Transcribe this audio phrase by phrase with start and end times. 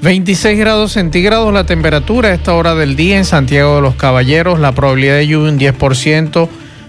[0.00, 4.58] 26 grados centígrados la temperatura a esta hora del día en Santiago de los Caballeros,
[4.58, 6.48] la probabilidad de lluvia un 10%,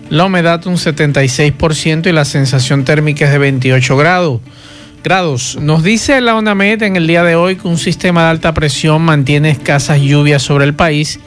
[0.09, 4.39] la humedad un 76% y la sensación térmica es de 28 grados
[5.61, 9.03] Nos dice la ONAMED en el día de hoy que un sistema de alta presión
[9.03, 11.19] mantiene escasas lluvias sobre el país.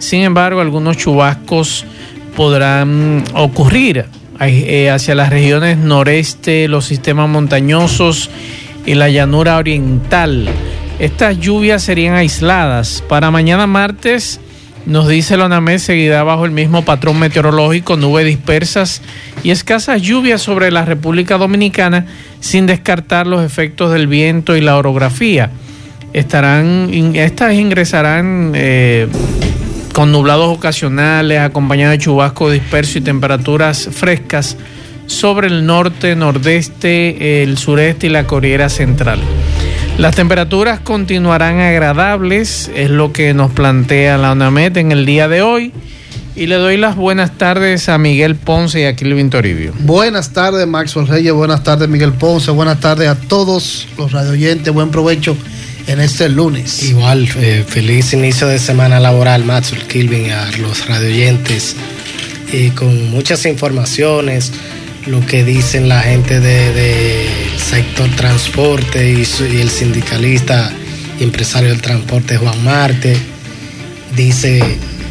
[0.00, 1.86] Sin embargo, algunos chubascos
[2.36, 4.04] podrán ocurrir
[4.38, 8.28] eh, hacia las regiones noreste, los sistemas montañosos
[8.84, 10.50] y la llanura oriental.
[10.98, 13.02] Estas lluvias serían aisladas.
[13.08, 14.40] Para mañana martes
[14.86, 19.02] nos dice la ONAMED, seguirá bajo el mismo patrón meteorológico, nubes dispersas
[19.42, 22.06] y escasas lluvias sobre la República Dominicana,
[22.40, 25.50] sin descartar los efectos del viento y la orografía.
[26.12, 29.08] Estarán, estas ingresarán eh,
[29.92, 34.56] con nublados ocasionales, acompañados de chubasco disperso y temperaturas frescas
[35.06, 39.20] sobre el norte, nordeste, el sureste y la Corriera Central.
[39.98, 45.42] Las temperaturas continuarán agradables, es lo que nos plantea la UNAMED en el día de
[45.42, 45.72] hoy.
[46.34, 49.74] Y le doy las buenas tardes a Miguel Ponce y a Kilvin Toribio.
[49.80, 51.34] Buenas tardes, Maxwell Reyes.
[51.34, 52.50] Buenas tardes, Miguel Ponce.
[52.50, 54.72] Buenas tardes a todos los radioyentes.
[54.72, 55.36] Buen provecho
[55.86, 56.82] en este lunes.
[56.84, 61.76] Igual, eh, feliz inicio de semana laboral, Maxwell Kilvin, a los radioyentes.
[62.50, 64.52] Y con muchas informaciones,
[65.06, 67.26] lo que dicen la gente del de,
[67.62, 70.70] sector transporte y, y, el sindicalista
[71.18, 73.16] y empresario del transporte Juan Marte.
[74.16, 74.60] Dice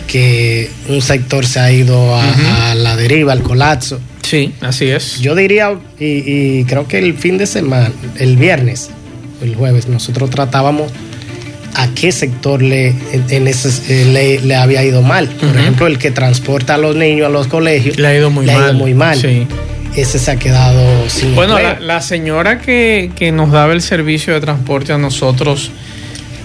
[0.07, 2.72] que un sector se ha ido a, uh -huh.
[2.72, 4.00] a la deriva, al colapso.
[4.22, 5.19] Sí, así es.
[5.19, 8.90] Yo diría, y, y, creo que el fin de semana, el viernes,
[9.41, 10.91] el jueves, nosotros tratábamos
[11.73, 12.94] a qué sector le,
[13.29, 15.28] en ese, le, le había ido mal.
[15.28, 15.59] Por uh -huh.
[15.59, 17.97] ejemplo, el que transporta a los niños a los colegios.
[17.97, 18.61] Le ha ido muy le mal.
[18.61, 19.17] Ha ido muy mal.
[19.19, 19.47] Sí
[19.96, 24.34] ese se ha quedado sin Bueno, la, la, señora que, que, nos daba el servicio
[24.34, 25.72] de transporte a nosotros,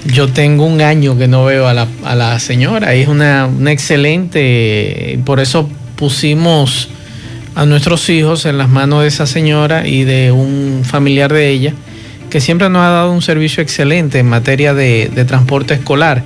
[0.06, 3.72] yo tengo un año que no veo a la, a la señora, es una, una
[3.72, 6.88] excelente, por eso pusimos
[7.54, 11.72] a nuestros hijos en las manos de esa señora y de un familiar de ella,
[12.30, 16.22] que siempre nos ha dado un servicio excelente en materia de, de transporte escolar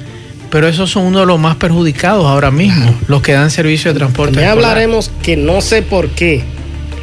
[0.51, 2.99] pero esos son uno de los más perjudicados ahora mismo, claro.
[3.07, 4.33] los que dan servicio de transporte.
[4.35, 6.43] También hablaremos que no sé por qué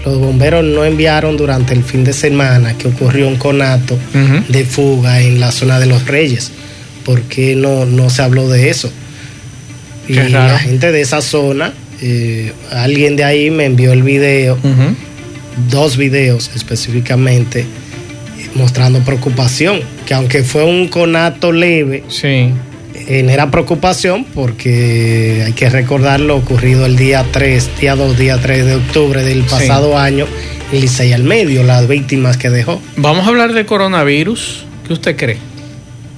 [0.08, 4.48] los bomberos no enviaron durante el fin de semana que ocurrió un conato uh -huh.
[4.48, 6.52] de fuga en la zona de los Reyes.
[7.04, 8.90] ¿Por qué no, no se habló de eso?
[10.08, 14.68] Y la gente de esa zona, eh, alguien de ahí me envió el video, uh
[14.68, 14.96] -huh.
[15.70, 17.66] dos videos específicamente,
[18.56, 22.54] mostrando preocupación, que aunque fue un conato leve, sí
[23.08, 28.66] genera preocupación porque hay que recordar lo ocurrido el día 3, día 2, día 3
[28.66, 29.98] de octubre del pasado sí.
[29.98, 30.28] año
[30.72, 32.82] en Licey al medio, las víctimas que dejó.
[32.98, 34.66] Vamos a hablar de coronavirus.
[34.86, 35.38] ¿Qué usted cree?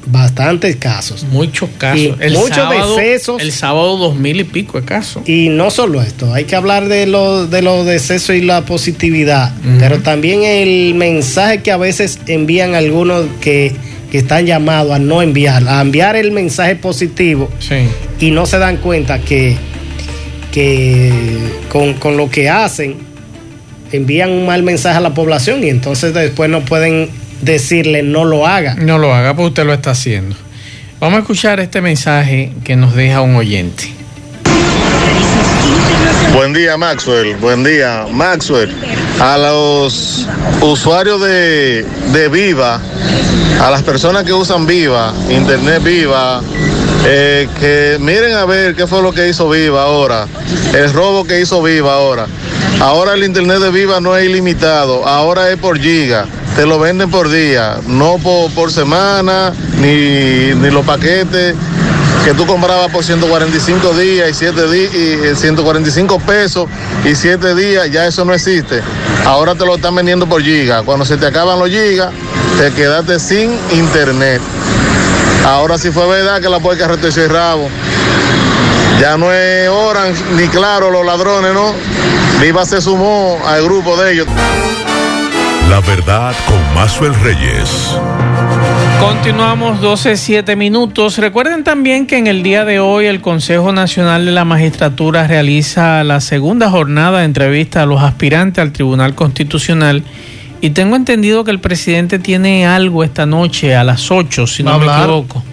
[0.07, 1.23] Bastantes casos.
[1.31, 2.17] Muchos casos.
[2.19, 3.41] El muchos sábado, decesos.
[3.41, 5.27] El sábado dos mil y pico de casos.
[5.29, 9.53] Y no solo esto, hay que hablar de los de los decesos y la positividad,
[9.57, 9.79] uh -huh.
[9.79, 13.75] pero también el mensaje que a veces envían algunos que
[14.11, 17.87] que están llamados a no enviar, a enviar el mensaje positivo sí.
[18.19, 19.55] y no se dan cuenta que,
[20.51, 21.11] que
[21.69, 22.95] con, con, lo que hacen
[23.91, 27.09] envían un mal mensaje a la población y entonces después no pueden
[27.41, 28.75] decirle no lo haga.
[28.75, 30.35] No lo haga, porque usted lo está haciendo.
[30.99, 33.98] Vamos a escuchar este mensaje que nos deja un oyente.
[36.33, 37.35] Buen día, Maxwell.
[37.37, 38.73] Buen día, Maxwell.
[39.19, 40.27] A los
[40.61, 42.79] usuarios de, de Viva,
[43.61, 46.41] a las personas que usan Viva, Internet Viva,
[47.05, 50.27] eh, que miren a ver qué fue lo que hizo Viva ahora,
[50.73, 52.27] el robo que hizo Viva ahora.
[52.79, 56.25] Ahora el Internet de Viva no es ilimitado, ahora es por giga.
[56.55, 61.55] Te lo venden por día, no por, por semana, ni, ni los paquetes
[62.23, 66.67] que tú comprabas por 145 días y 7 días y 145 pesos
[67.05, 68.81] y 7 días, ya eso no existe.
[69.25, 70.83] Ahora te lo están vendiendo por giga.
[70.83, 72.11] Cuando se te acaban los gigas,
[72.57, 74.41] te quedaste sin internet.
[75.45, 77.69] Ahora sí fue verdad que la puerca retorció el rabo.
[78.99, 81.73] Ya no es Orange ni claro los ladrones, ¿no?
[82.41, 84.27] Viva se sumó al grupo de ellos.
[85.69, 87.95] La verdad con Mazuel Reyes.
[88.99, 91.17] Continuamos 12, minutos.
[91.17, 96.03] Recuerden también que en el día de hoy el Consejo Nacional de la Magistratura realiza
[96.03, 100.03] la segunda jornada de entrevista a los aspirantes al Tribunal Constitucional.
[100.61, 104.77] Y tengo entendido que el presidente tiene algo esta noche a las 8, si no
[104.77, 105.43] me equivoco.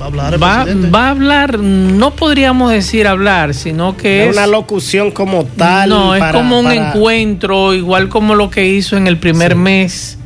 [0.00, 5.12] Va a hablar, va, a hablar, no podríamos decir hablar, sino que es, una locución
[5.12, 5.88] como tal.
[5.88, 10.18] No, es como un encuentro, igual como lo que hizo en el primer mes,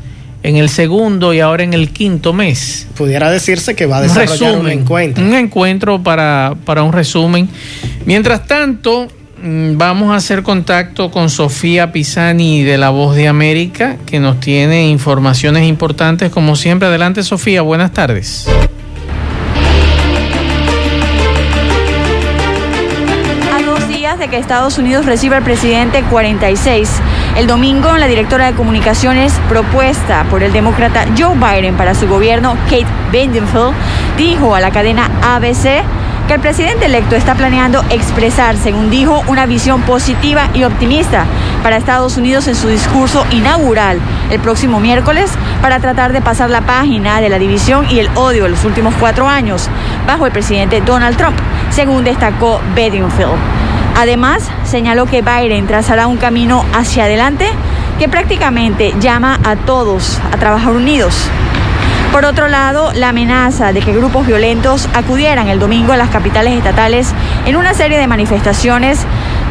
[0.47, 2.87] en el segundo y ahora en el quinto mes.
[2.97, 5.25] Pudiera decirse que va a desarrollar un, un encuentro.
[5.25, 7.49] Un encuentro para, para un resumen.
[8.05, 9.09] Mientras tanto,
[9.43, 14.39] mm, vamos a hacer contacto con Sofía Pisani de La Voz de América, que nos
[14.39, 16.87] tiene informaciones importantes como siempre.
[16.87, 18.47] Adelante, Sofía, buenas tardes.
[24.19, 26.89] de que Estados Unidos reciba al presidente 46.
[27.37, 32.57] El domingo, la directora de comunicaciones propuesta por el demócrata Joe Biden para su gobierno,
[32.65, 33.75] Kate Bedingfield,
[34.17, 35.85] dijo a la cadena ABC
[36.27, 41.27] que el presidente electo está planeando expresar, según dijo, una visión positiva y optimista
[41.63, 43.99] para Estados Unidos en su discurso inaugural
[44.31, 45.31] el próximo miércoles
[45.61, 48.95] para tratar de pasar la página de la división y el odio de los últimos
[48.99, 49.69] cuatro años
[50.07, 51.37] bajo el presidente Donald Trump,
[51.69, 53.56] según destacó Bedingfield.
[53.97, 57.49] Además, señaló que Biden trazará un camino hacia adelante
[57.99, 61.31] que prácticamente llama a todos a trabajar unidos.
[62.13, 66.55] Por otro lado, la amenaza de que grupos violentos acudieran el domingo a las capitales
[66.55, 67.13] estatales
[67.47, 69.01] en una serie de manifestaciones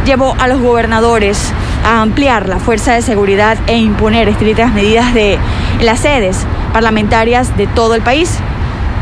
[0.05, 1.51] llevó a los gobernadores
[1.83, 5.39] a ampliar la fuerza de seguridad e imponer estrictas medidas de
[5.81, 8.39] las sedes parlamentarias de todo el país.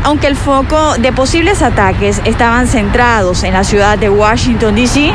[0.04, 5.10] Aunque el foco de posibles ataques estaban centrados en la ciudad de Washington, D.C.,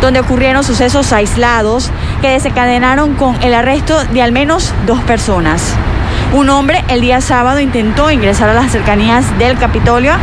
[0.00, 5.74] donde ocurrieron sucesos aislados que desencadenaron con el arresto de al menos dos personas.
[6.32, 10.14] Un hombre el día sábado intentó ingresar a las cercanías del Capitolio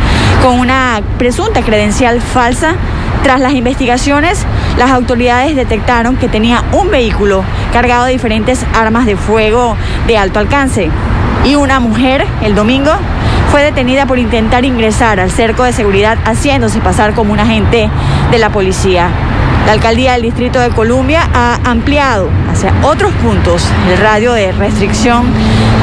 [0.42, 2.74] con una presunta credencial falsa.
[3.22, 4.44] Tras las investigaciones,
[4.76, 9.74] las autoridades detectaron que tenía un vehículo cargado de diferentes armas de fuego
[10.06, 10.90] de alto alcance.
[11.46, 12.92] Y una mujer el domingo
[13.52, 17.90] fue detenida por intentar ingresar al cerco de seguridad haciéndose pasar como un agente
[18.30, 19.10] de la policía.
[19.66, 25.26] La alcaldía del Distrito de Columbia ha ampliado hacia otros puntos el radio de restricción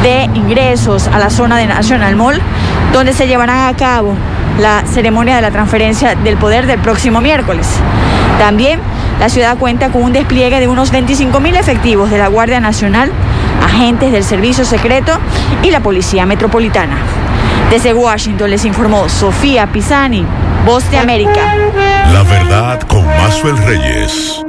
[0.01, 2.41] de ingresos a la zona de National Mall,
[2.91, 4.15] donde se llevará a cabo
[4.59, 7.67] la ceremonia de la transferencia del poder del próximo miércoles.
[8.39, 8.79] También
[9.19, 13.11] la ciudad cuenta con un despliegue de unos 25 mil efectivos de la Guardia Nacional,
[13.63, 15.19] agentes del Servicio Secreto
[15.61, 16.97] y la Policía Metropolitana.
[17.69, 20.25] Desde Washington les informó Sofía Pisani,
[20.65, 21.55] Voz de América.
[22.11, 24.43] La verdad con Mazuel Reyes.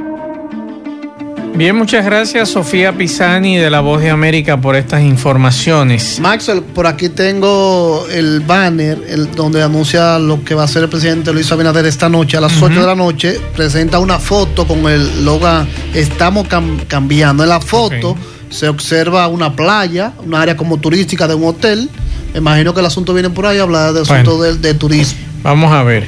[1.53, 6.19] Bien, muchas gracias Sofía Pisani de La Voz de América por estas informaciones.
[6.19, 10.89] Maxwell, por aquí tengo el banner el, donde anuncia lo que va a hacer el
[10.89, 12.37] presidente Luis Abinader esta noche.
[12.37, 15.47] A las 8 de la noche presenta una foto con el logo
[15.93, 16.47] Estamos
[16.87, 17.43] cambiando.
[17.43, 18.17] En la foto
[18.49, 21.87] se observa una playa, un área como turística de un hotel
[22.35, 25.19] imagino que el asunto viene por ahí, hablar del asunto de, turismo.
[25.43, 26.07] Vamos a ver.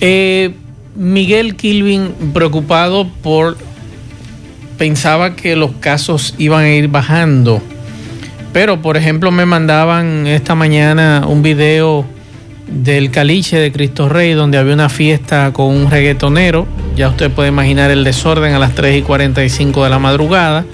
[0.00, 0.54] Eh,
[0.94, 3.56] Miguel Kilvin, preocupado por.
[4.78, 7.60] Pensaba que los casos iban a ir bajando.
[8.52, 12.06] Pero, por ejemplo, me mandaban esta mañana un video
[12.66, 16.66] del caliche de Cristo Rey, donde había una fiesta con un reggaetonero.
[16.96, 20.64] Ya usted puede imaginar el desorden a las 3 y 45 de la madrugada.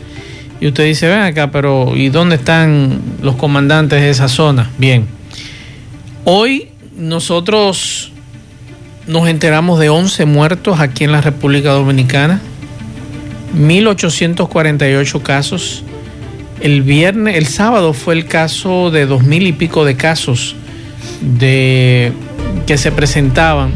[0.60, 4.70] Y usted dice, ven acá, pero ¿y dónde están los comandantes de esa zona?
[4.78, 5.06] Bien,
[6.24, 8.12] hoy nosotros
[9.06, 12.40] nos enteramos de 11 muertos aquí en la República Dominicana,
[13.54, 15.84] 1848 casos.
[16.60, 20.56] El viernes, el sábado fue el caso de dos mil y pico de casos
[21.20, 22.12] de
[22.66, 23.72] que se presentaban.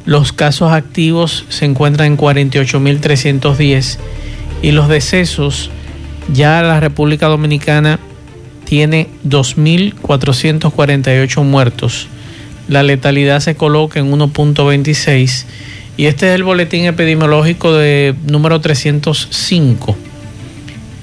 [0.06, 3.98] Los casos activos se encuentran en 48.310
[4.62, 5.72] y los decesos
[6.32, 8.00] ya la República Dominicana
[8.74, 12.08] tiene 2.448 muertos.
[12.68, 15.46] La letalidad se coloca en 1.26
[15.96, 19.96] y este es el boletín epidemiológico de número 305.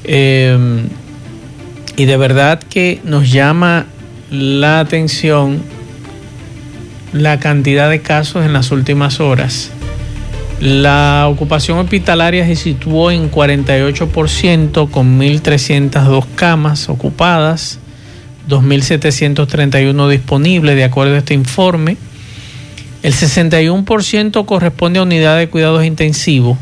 [0.03, 0.89] Em,
[1.97, 3.87] Y de verdad que nos llama
[4.33, 5.62] la atención
[7.12, 9.71] la cantidad de casos en las últimas horas.
[10.61, 17.79] La ocupación hospitalaria se situó en 48% con 1.302 camas ocupadas,
[18.47, 21.97] 2.731 disponibles de acuerdo a este informe.
[23.02, 26.59] El 61% corresponde a unidades de cuidados intensivos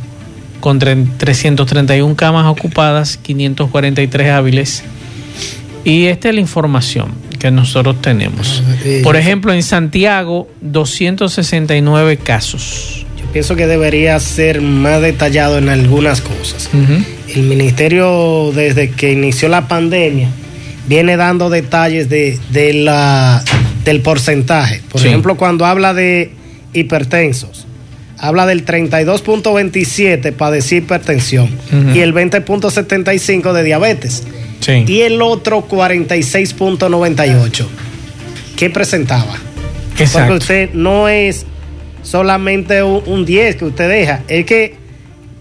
[0.61, 4.85] con 331 camas ocupadas, 543 hábiles.
[5.85, 8.63] Y esta es la información que nosotros tenemos.
[9.03, 13.07] Por ejemplo, en Santiago, 269 casos.
[13.33, 16.71] Pienso que debería ser más detallado en algunas cosas.
[17.35, 20.31] El ministerio, desde que inició la pandemia,
[20.87, 22.39] viene dando detalles de,
[22.73, 23.45] la,
[23.85, 24.81] del porcentaje.
[24.91, 26.33] Por ejemplo, cuando habla de
[26.73, 27.67] hipertensos,
[28.17, 31.51] habla del 32.27 para decir hipertensión
[31.95, 34.25] y el 20.75 de diabetes.
[34.87, 37.67] Y el otro 46.98.
[38.57, 39.35] ¿Qué presentaba?
[40.13, 41.47] Porque usted no es
[42.09, 44.77] solamente un, 10 que usted deja, es que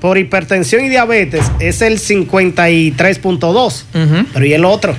[0.01, 3.83] por hipertensión y diabetes es el 53.2,
[4.33, 4.93] pero ¿y el otro?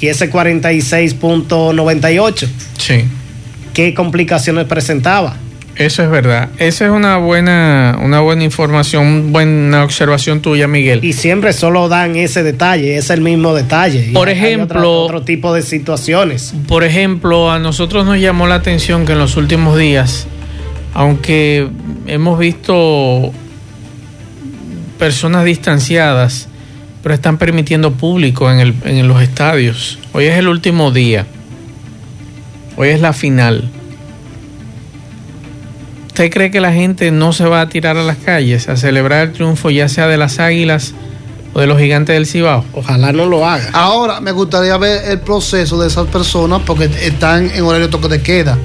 [0.00, 2.48] Y ese 46.98.
[2.78, 3.04] Sí.
[3.74, 5.36] ¿Qué complicaciones presentaba?
[5.74, 6.48] Eso es verdad.
[6.58, 11.04] Esa es una buena, una buena información, buena observación tuya, Miguel.
[11.04, 14.10] Y siempre solo dan ese detalle, es el mismo detalle.
[14.12, 16.52] Por ejemplo, otro, tipo de situaciones.
[16.66, 20.26] Por ejemplo, a nosotros nos llamó la atención que en los últimos días,
[20.98, 21.68] aunque
[22.08, 23.30] hemos visto
[24.98, 26.48] personas distanciadas,
[27.04, 30.00] pero están permitiendo público en, el, en los estadios.
[30.12, 31.24] Hoy es el último día.
[32.76, 33.70] Hoy es la final
[36.08, 39.28] ¿Usted cree que la gente no se va a tirar a las calles a celebrar
[39.28, 40.94] el triunfo ya sea de las Águilas
[41.54, 42.64] o de los Gigantes del Cibao?
[42.72, 43.70] Ojalá no lo haga.
[43.72, 48.08] Ahora, me gustaría ver el proceso de esas personas porque están en horario de toque
[48.08, 48.58] de queda.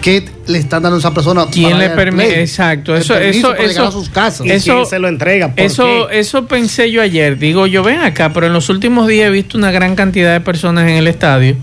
[0.00, 1.46] ¿Qué le están dando a esas personas?
[1.50, 2.40] ¿Quién le permite?
[2.40, 2.94] Exacto.
[2.96, 4.46] Eso, eso, eso, a sus casas.
[4.46, 5.52] eso se lo entrega.
[5.56, 7.38] eso, eso pensé yo ayer.
[7.38, 10.40] Digo, yo ven acá, pero en los últimos días he visto una gran cantidad de
[10.40, 11.56] personas en el estadio.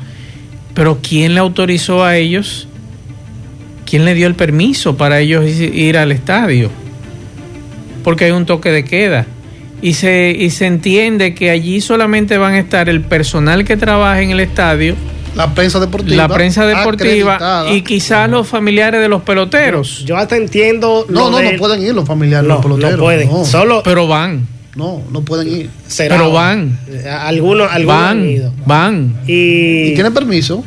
[0.73, 2.67] Pero ¿quién le autorizó a ellos?
[3.85, 6.71] ¿Quién le dio el permiso para ellos ir al estadio?
[8.03, 9.27] Porque hay un toque de queda.
[9.81, 14.21] Y se, y se entiende que allí solamente van a estar el personal que trabaja
[14.21, 14.95] en el estadio,
[15.35, 20.03] la prensa deportiva, la prensa deportiva y quizás los familiares de los peloteros.
[20.05, 21.05] Yo hasta entiendo.
[21.09, 22.91] No, no, no pueden ir los familiares de los peloteros.
[22.91, 23.45] No pueden.
[23.45, 24.47] Solo, pero van.
[24.75, 25.69] No, no pueden ir.
[25.97, 26.79] pero van.
[27.21, 28.53] Algunos, algunos van, han ido.
[28.65, 29.15] Van.
[29.27, 30.63] Y, y tienen permiso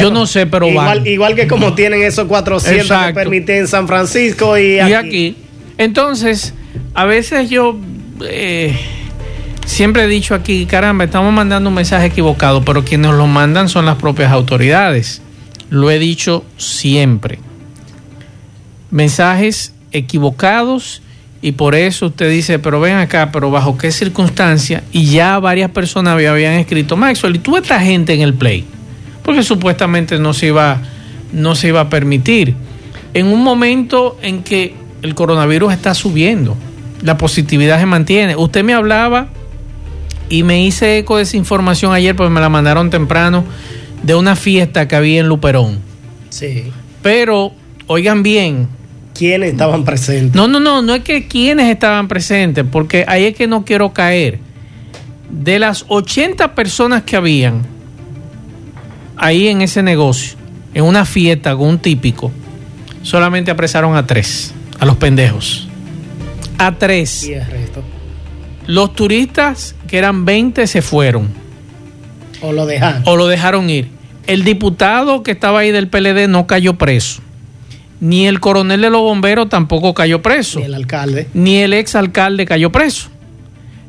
[0.00, 3.86] yo no sé, pero igual, igual que como tienen esos 400 que permiten en San
[3.86, 5.36] Francisco y aquí.
[5.76, 6.54] Entonces,
[6.94, 7.78] a veces yo
[8.28, 8.76] eh,
[9.68, 13.86] siempre he dicho aquí, caramba, estamos mandando un mensaje equivocado, pero quienes lo mandan son
[13.86, 15.22] las propias autoridades.
[15.70, 17.38] Lo he dicho siempre.
[18.90, 21.02] Mensajes equivocados
[21.40, 25.70] y por eso usted dice, pero ven acá, pero bajo qué circunstancia, y ya varias
[25.70, 28.66] personas habían escrito, Maxwell, ¿y tú esta gente en el play?
[29.28, 30.78] porque supuestamente no se iba,
[31.34, 32.54] no se iba a permitir.
[33.12, 34.72] En un momento en que
[35.02, 36.56] el coronavirus está subiendo,
[37.02, 38.36] la positividad se mantiene.
[38.36, 39.28] Usted me hablaba
[40.28, 43.44] y me hice eco de esa información ayer, porque me la mandaron temprano,
[44.02, 45.78] de una fiesta que había en Luperón.
[46.30, 46.64] Sí.
[47.02, 47.52] Pero,
[47.86, 48.68] oigan bien.
[49.14, 50.34] ¿Quiénes estaban presentes?
[50.34, 53.92] No, no, no, no es que quiénes estaban presentes, porque ahí es que no quiero
[53.92, 54.38] caer.
[55.30, 57.62] De las 80 personas que habían,
[59.16, 60.38] ahí en ese negocio,
[60.72, 62.30] en una fiesta con un típico,
[63.02, 65.68] solamente apresaron a tres, a los pendejos.
[66.58, 67.24] A tres.
[67.24, 67.82] ¿Y el resto?
[68.68, 71.28] Los turistas, que eran 20, se fueron.
[72.40, 73.02] O lo dejaron.
[73.06, 73.88] O lo dejaron ir.
[74.28, 77.20] El diputado que estaba ahí del PLD no cayó preso.
[77.98, 80.60] Ni el coronel de los bomberos tampoco cayó preso.
[80.60, 81.26] Ni el alcalde.
[81.34, 83.08] Ni el ex alcalde cayó preso.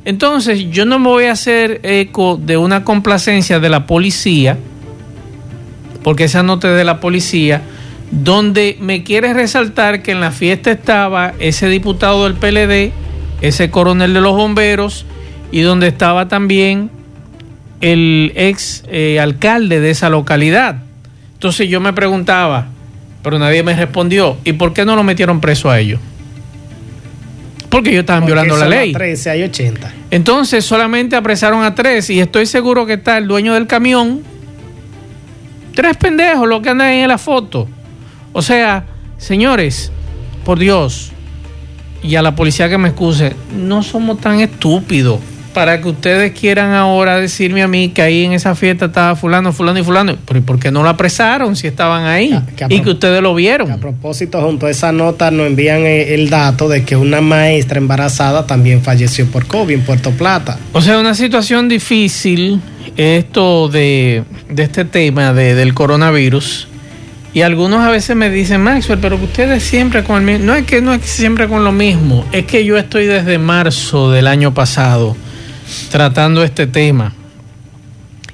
[0.04, 4.58] Entonces, yo no me voy a hacer eco de una complacencia de la policía
[6.02, 7.62] porque esa nota de la policía,
[8.10, 12.92] donde me quiere resaltar que en la fiesta estaba ese diputado del PLD,
[13.40, 15.06] ese coronel de los bomberos,
[15.52, 16.90] y donde estaba también
[17.80, 20.82] el ex eh, alcalde de esa localidad.
[21.34, 22.68] Entonces yo me preguntaba,
[23.22, 26.00] pero nadie me respondió, ¿y por qué no lo metieron preso a ellos?
[27.68, 28.92] Porque ellos estaban violando la ley.
[28.92, 29.94] 13, hay 80.
[30.10, 34.22] Entonces solamente apresaron a tres y estoy seguro que está el dueño del camión
[35.74, 37.68] Tres pendejos lo que andan ahí en la foto.
[38.32, 38.84] O sea,
[39.18, 39.90] señores,
[40.44, 41.12] por Dios,
[42.02, 45.20] y a la policía que me excuse, no somos tan estúpidos.
[45.52, 49.52] para que ustedes quieran ahora decirme a mí que ahí en esa fiesta estaba fulano,
[49.52, 50.16] fulano y fulano.
[50.24, 52.40] Pero ¿y por qué no lo apresaron si estaban ahí?
[52.56, 53.70] Que y que ustedes lo vieron.
[53.70, 57.78] A propósito, junto a esa nota nos envían eh, el dato de que una maestra
[57.78, 60.56] embarazada también falleció por COVID en Puerto Plata.
[60.72, 62.60] O sea, una situación difícil
[62.96, 66.68] esto de, de este tema de, del coronavirus.
[67.32, 70.46] Y algunos a veces me dicen, Maxwell, pero que ustedes siempre con el mismo.
[70.46, 74.10] No es que no es siempre con lo mismo, es que yo estoy desde marzo
[74.10, 75.16] del año pasado
[75.90, 77.12] tratando este tema.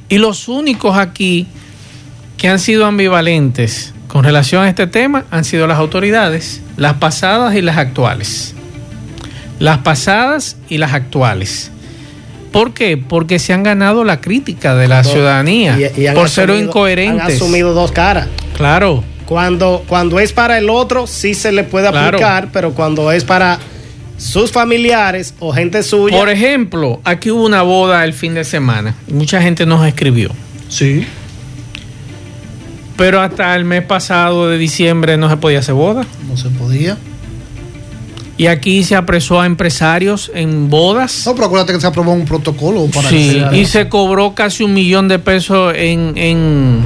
[0.09, 1.47] Y los únicos aquí
[2.39, 7.55] que han sido ambivalentes con relación a este tema han sido las autoridades, las pasadas
[7.55, 8.55] y las actuales.
[9.59, 11.71] Las pasadas y las actuales.
[12.53, 12.97] ¿Por qué?
[12.97, 16.65] Porque se han ganado la crítica de la ciudadanía Y- y por ser asumido- Han
[16.69, 17.37] incoherentes.
[17.37, 18.29] asumido dos caras.
[18.57, 19.05] Claro.
[19.27, 22.09] Cuando, cuando es para el otro, sí se le puede Claro.
[22.17, 23.59] aplicar, pero cuando es para
[24.17, 26.17] sus familiares o gente suya.
[26.19, 30.31] Por ejemplo, aquí hubo una boda el fin de semana y mucha gente nos escribió.
[30.69, 31.07] Sí.
[32.97, 36.07] Pero hasta el mes pasado de diciembre no se podía hacer boda.
[36.29, 36.97] No se podía.
[38.39, 41.25] Y aquí se apresó a empresarios en bodas.
[41.27, 44.73] No, pero acuérdate que se aprobó un protocolo para Sí, y se cobró casi un
[44.75, 46.81] millón de pesos en, en,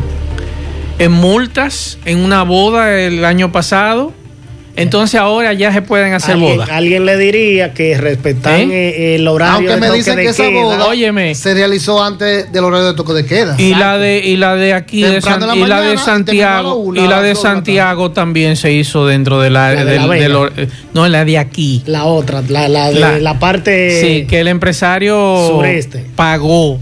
[1.01, 4.13] en multas en una boda el año pasado.
[4.77, 6.71] Entonces ahora ya se pueden hacer alguien, bodas.
[6.71, 8.89] alguien le diría que respetan ¿Eh?
[8.91, 11.35] eh, el horario Aunque de me toque dicen de que esa boda Óyeme.
[11.35, 13.57] se realizó antes del horario de toque de queda.
[13.59, 17.01] Y la de y la de aquí de San- la y la de Santiago una,
[17.03, 20.69] y la de Santiago también se hizo dentro de la, La de del- La del
[20.95, 21.83] no la de aquí.
[21.87, 24.01] La otra, la, la, de, La- la parte.
[24.01, 26.07] sí, que el empresario sureste.
[26.15, 26.79] pagó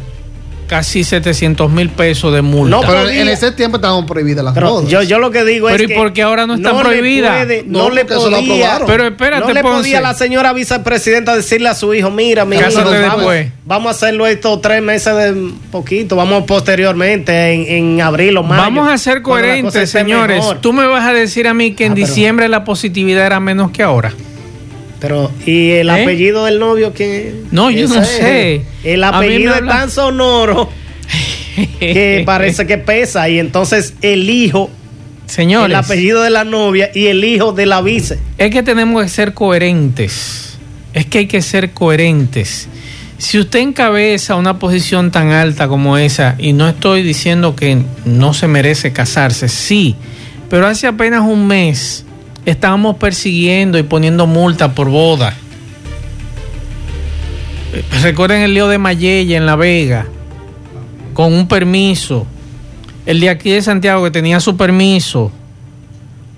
[0.68, 2.76] casi 700 mil pesos de multa.
[2.76, 4.88] No, Pero en ese tiempo estaban prohibidas las Pero bodas.
[4.88, 5.94] yo, yo lo que digo Pero es ¿y que.
[5.96, 7.44] por qué ahora no están le prohibidas?
[7.44, 8.80] puede- No, no, le porque eso lo podía.
[8.86, 9.78] Pero espérate, no le Ponce.
[9.78, 12.68] podía la señora vicepresidenta decirle a su hijo: Mira, mi hijo,
[13.64, 16.14] vamos, a hacerlo estos tres meses de poquito.
[16.16, 18.62] Vamos posteriormente, en, en abril o mayo.
[18.62, 20.38] Vamos a ser coherentes, señores.
[20.38, 20.60] mejor.
[20.60, 23.40] Tú me vas a decir a mí que en Ah, pero- diciembre la positividad era
[23.40, 24.12] menos que ahora.
[25.00, 26.02] Pero, ¿y el ¿Eh?
[26.02, 27.52] apellido del novio quién es?
[27.52, 28.62] No, yo no sé.
[28.82, 30.68] El apellido es tan sonoro
[31.78, 33.28] que parece que pesa.
[33.28, 34.70] Y entonces el hijo,
[35.26, 38.18] Señores, el apellido de la novia y el hijo de la vice.
[38.38, 40.58] es que tenemos que ser coherentes.
[40.94, 42.68] Es que hay que ser coherentes.
[43.18, 48.32] Si usted encabeza una posición tan alta como esa, y no estoy diciendo que no
[48.32, 49.96] se merece casarse, sí,
[50.48, 52.04] pero hace apenas un mes
[52.50, 55.34] estábamos persiguiendo y poniendo multa por boda.
[58.02, 60.06] Recuerden el lío de Mayella en La Vega,
[61.14, 62.26] con un permiso.
[63.06, 65.30] El de aquí de Santiago que tenía su permiso.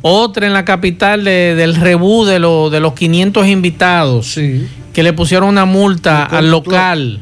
[0.03, 4.67] Otra en la capital de- del rebú de, lo- de los 500 invitados Sí.
[4.93, 7.21] que le pusieron una multa El al local,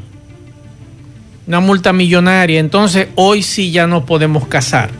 [1.47, 2.59] una multa millonaria.
[2.59, 4.91] Entonces, hoy sí ya nos podemos casar.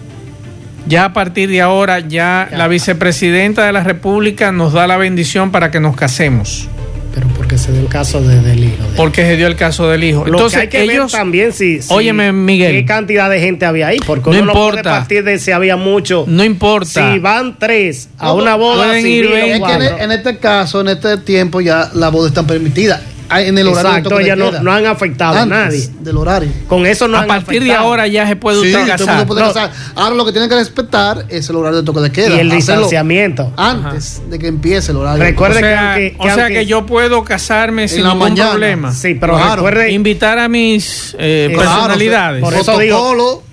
[0.87, 5.51] Ya a partir de ahora, ya la vicepresidenta de la República nos da la bendición
[5.51, 6.67] para que nos casemos,
[7.13, 8.83] Pero porque se dio el caso de- del hijo.
[8.83, 10.25] de- porque se dio el caso del hijo.
[10.25, 12.71] Lo Entonces, que hay que ellos, ver también si, si- Óyeme, Miguel.
[12.73, 14.89] qué cantidad de gente había ahí, porque No uno no puede importa.
[14.91, 16.25] partir de si había mucho.
[16.27, 17.11] no importa.
[17.13, 19.33] Si van tres a No, una boda pueden civil ir.
[19.33, 19.97] Es que en, cuatro.
[19.99, 23.01] en este caso, en este tiempo, ya las bodas están permitidas.
[23.31, 25.87] Ah, En el horario Exacto, de toque de ellas no, no han afectado a nadie.
[25.99, 26.49] Del horario.
[26.67, 28.97] Con eso no a han partir de ahora ya se puede Sí, usted todo el
[28.97, 29.27] mundo casar.
[29.27, 29.47] puede No.
[29.53, 29.71] casar.
[29.95, 32.27] Ahora lo que tienen que respetar es el horario de toque de queda.
[32.35, 33.53] Y el Hacerlo distanciamiento.
[33.55, 35.23] Antes de que empiece el horario.
[35.23, 38.29] Recuerde o sea, que aunque- o sea aunque- que yo puedo casarme sin la ningún
[38.29, 38.49] mañana.
[38.49, 38.91] problema.
[38.93, 39.55] Sí, pero Claro.
[39.57, 42.43] recuerde Invitar a mis eh, Claro, personalidades.
[42.43, 43.43] por eso digo-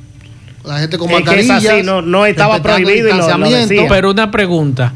[0.65, 1.85] la gente con Es que es mascarillas.
[1.85, 3.69] no- no estaba prohibido y lo- lo distanciamiento.
[3.75, 3.89] decía.
[3.89, 4.93] Pero una pregunta,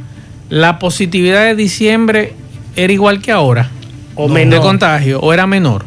[0.49, 2.33] ¿la positividad de diciembre
[2.77, 3.71] era igual que ahora?
[4.25, 4.61] O de menor.
[4.61, 5.85] contagio o era menor?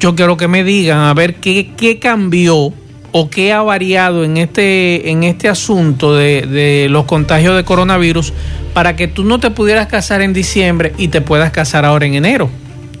[0.00, 2.72] Yo quiero que me digan a ver qué, qué cambió
[3.12, 8.32] o qué ha variado en este, en este asunto de, de los contagios de coronavirus
[8.74, 12.14] para que tú no te pudieras casar en diciembre y te puedas casar ahora en
[12.14, 12.50] enero.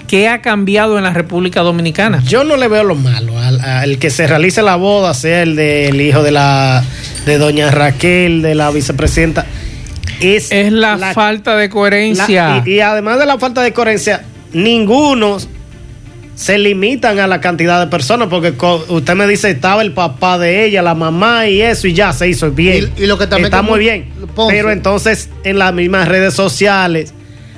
[0.06, 2.22] ¿Qué ha cambiado en la República Dominicana?
[2.26, 5.56] Yo no le veo lo malo al, al que se realice la boda, sea el
[5.56, 6.84] del hijo de la
[7.26, 9.44] de doña Raquel, de la vicepresidenta.
[10.20, 12.48] Es, Es la, falta de coherencia.
[12.48, 15.38] la- y, y además de la falta de coherencia, ninguno
[16.34, 18.52] se limitan a la cantidad de personas, porque
[18.88, 22.28] usted me dice, estaba el papá de ella, la mamá y eso, y ya se
[22.28, 22.92] hizo bien.
[22.96, 24.10] Y- y lo que también Está muy mu- bien.
[24.34, 24.54] Ponce.
[24.54, 27.14] Pero entonces, en las mismas redes sociales,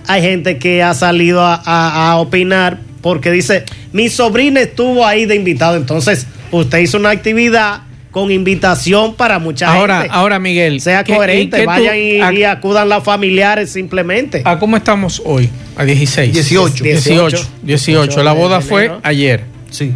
[0.07, 5.27] hay gente que ha salido a, a- a opinar porque dice, mi sobrina estuvo ahí
[5.27, 5.77] de invitado.
[5.77, 10.15] Entonces, usted hizo una actividad con invitación para mucha ahora, gente.
[10.17, 13.71] ahora Miguel, sea ¿qué- y coherente, qué tú- vayan y, a- y acudan las familiares
[13.71, 14.43] simplemente.
[14.45, 15.51] ¿A cómo estamos hoy?
[15.77, 16.33] a 16.
[16.33, 16.83] 18.
[16.85, 17.47] 18.
[17.63, 18.23] 18.
[18.23, 19.45] La boda fue ayer.
[19.71, 19.93] Sí.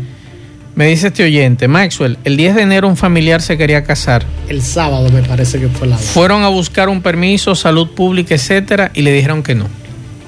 [0.75, 4.25] Me dice este oyente, Maxwell, el 10 de enero un familiar se quería casar.
[4.48, 6.07] El sábado me parece que fue la boda.
[6.07, 9.66] Fueron a buscar un permiso, salud pública, etcétera, y le dijeron que no.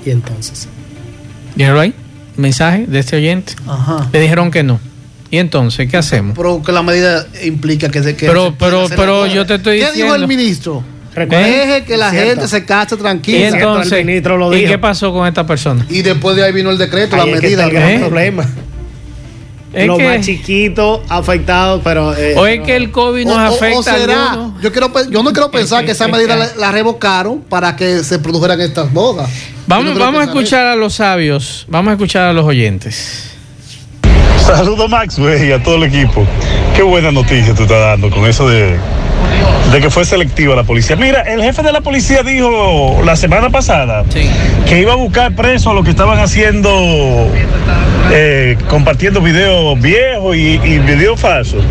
[0.04, 0.68] Y entonces.
[1.54, 1.94] ¿Vieron ahí?
[2.36, 3.54] Mensaje de este oyente.
[3.66, 4.08] Ajá.
[4.12, 4.80] Le dijeron que no.
[5.34, 6.36] ¿Y entonces qué hacemos?
[6.36, 9.78] Pero que la medida implica que se que Pero- se pero- pero yo te estoy
[9.78, 10.84] ¿Qué dijo diciendo- el ministro?
[11.14, 12.28] Recuerda- Deje que la Cierto.
[12.30, 13.38] gente se case Y tranquila.
[13.38, 14.70] cierto, entonces, el ministro lo ¿y dijo.
[14.72, 15.84] qué pasó con esta persona?
[15.88, 17.64] Y después de ahí vino el decreto, Ahí la es que medida.
[17.66, 17.98] está el gran ¿Eh?
[18.08, 18.46] problema.
[19.72, 22.16] Es Los que- más chiquitos afectados, pero.
[22.16, 25.32] eh, o es que el COVID nos O- afecta o será, yo, quiero, yo no
[25.32, 29.28] quiero pensar que esa medida la, la revocaron para que se produjeran estas bodas.
[29.66, 33.30] Vamos, no vamos a escuchar a los sabios, vamos a escuchar a los oyentes.
[34.46, 36.26] Saludos Maxwell y a todo el equipo.
[36.76, 38.76] Qué buena noticia tú estás dando con eso de,
[39.72, 40.96] de que fue selectiva la policía.
[40.96, 44.28] Mira, el jefe de la policía dijo la semana pasada Sí.
[44.68, 46.70] que iba a buscar presos a los que estaban haciendo,
[48.12, 51.64] eh, compartiendo videos viejos y, y videos falsos.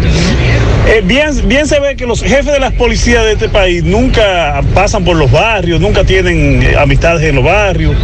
[0.88, 4.62] Eh, bien, bien se ve que los jefes de las policías de este país nunca
[4.74, 7.96] pasan por los barrios, nunca tienen eh, amistades en los barrios.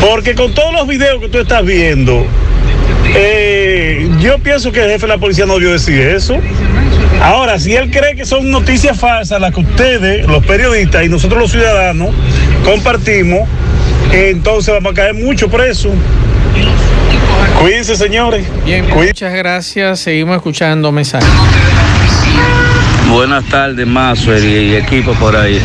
[0.00, 2.24] Porque con todos los videos que tú estás viendo,
[3.14, 6.38] eh, yo pienso que el jefe de la policía no debió decir eso.
[7.22, 11.40] Ahora, si él cree que son noticias falsas las que ustedes, los periodistas y nosotros
[11.40, 12.10] los ciudadanos
[12.64, 13.48] compartimos,
[14.12, 15.90] eh, entonces vamos a caer mucho preso.
[17.60, 18.46] Cuídense, señores.
[18.64, 20.00] Bien, muchas gracias.
[20.00, 21.28] Seguimos escuchando mensajes.
[23.08, 25.60] Buenas tardes, Mazue y equipo por ahí.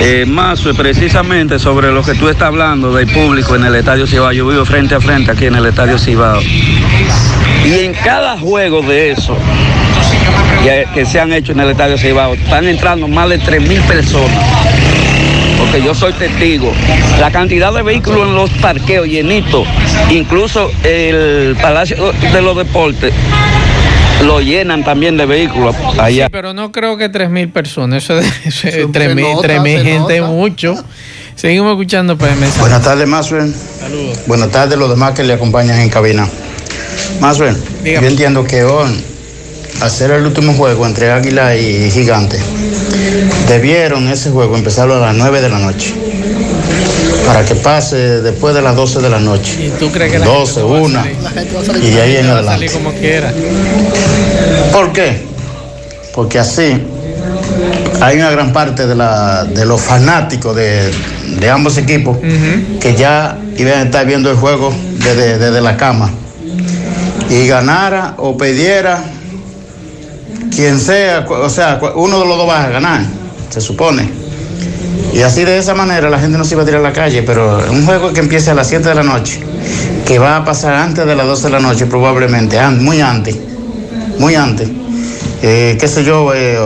[0.00, 4.32] Eh, Mazue, precisamente sobre lo que tú estás hablando del público en el Estadio Cibao,
[4.32, 6.40] yo vivo frente a frente aquí en el Estadio Cibao.
[7.64, 9.36] Y en cada juego de eso
[10.94, 14.38] que se han hecho en el Estadio Cibao, están entrando más de 3.000 personas.
[15.58, 16.72] Porque yo soy testigo.
[17.20, 19.66] La cantidad de vehículos en los parqueos llenitos,
[20.10, 23.12] incluso el Palacio de los Deportes,
[24.24, 26.26] lo llenan también de vehículos allá.
[26.26, 28.04] Sí, pero no creo que 3.000 personas.
[28.04, 30.32] Eso es, eso es Se 3.000 nota, 3.000 se gente nota.
[30.32, 30.84] mucho.
[31.36, 32.60] Seguimos escuchando pues, mensajes.
[32.60, 33.52] Buenas tardes, Maxwell.
[33.80, 34.18] Saludos.
[34.26, 36.28] Buenas tardes los demás que le acompañan en cabina.
[37.20, 38.06] Maxwell, Dígame.
[38.06, 39.02] yo entiendo que hoy,
[39.80, 42.38] hacer el último juego entre Águila y Gigante,
[43.48, 45.92] debieron ese juego empezarlo a las 9 de la noche.
[47.26, 49.66] Para que pase después de las 12 de la noche.
[49.66, 51.16] ¿Y tú crees que la 12, gente no va a 1 salir?
[51.22, 52.72] La gente va a salir y de ahí en Va a salir adelante.
[52.72, 53.32] como quiera.
[54.72, 55.22] ¿Por qué?
[56.14, 56.82] Porque así
[58.00, 60.90] hay una gran parte de, la, de los fanáticos de,
[61.40, 62.18] de ambos equipos
[62.80, 66.10] que ya iban a estar viendo el juego desde, desde la cama.
[67.30, 69.02] Y ganara o perdiera,
[70.54, 73.00] quien sea, o sea, uno de los dos va a ganar,
[73.48, 74.08] se supone.
[75.14, 77.22] Y así de esa manera la gente no se iba a tirar a la calle,
[77.22, 79.40] pero un juego que empiece a las 7 de la noche,
[80.04, 83.36] que va a pasar antes de las 12 de la noche probablemente, muy antes
[84.18, 84.68] muy antes.
[85.42, 86.58] Eh, qué sé yo, eh,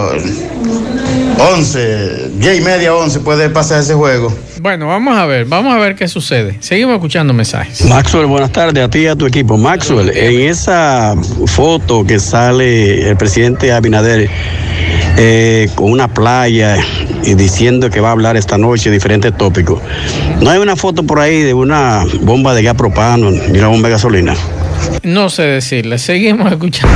[1.38, 4.32] 11, 10 y media, 11 puede pasar ese juego.
[4.60, 6.56] Bueno, vamos a ver, vamos a ver qué sucede.
[6.60, 7.84] Seguimos escuchando mensajes.
[7.84, 9.56] Maxwell, buenas tardes a ti y a tu equipo.
[9.56, 11.14] Maxwell, en esa
[11.46, 14.28] foto que sale el presidente Abinader
[15.16, 16.76] eh, con una playa
[17.24, 19.80] y diciendo que va a hablar esta noche de diferentes tópicos,
[20.40, 23.88] ¿no hay una foto por ahí de una bomba de gas propano y una bomba
[23.88, 24.34] de gasolina?
[25.02, 26.94] No sé decirle, seguimos escuchando.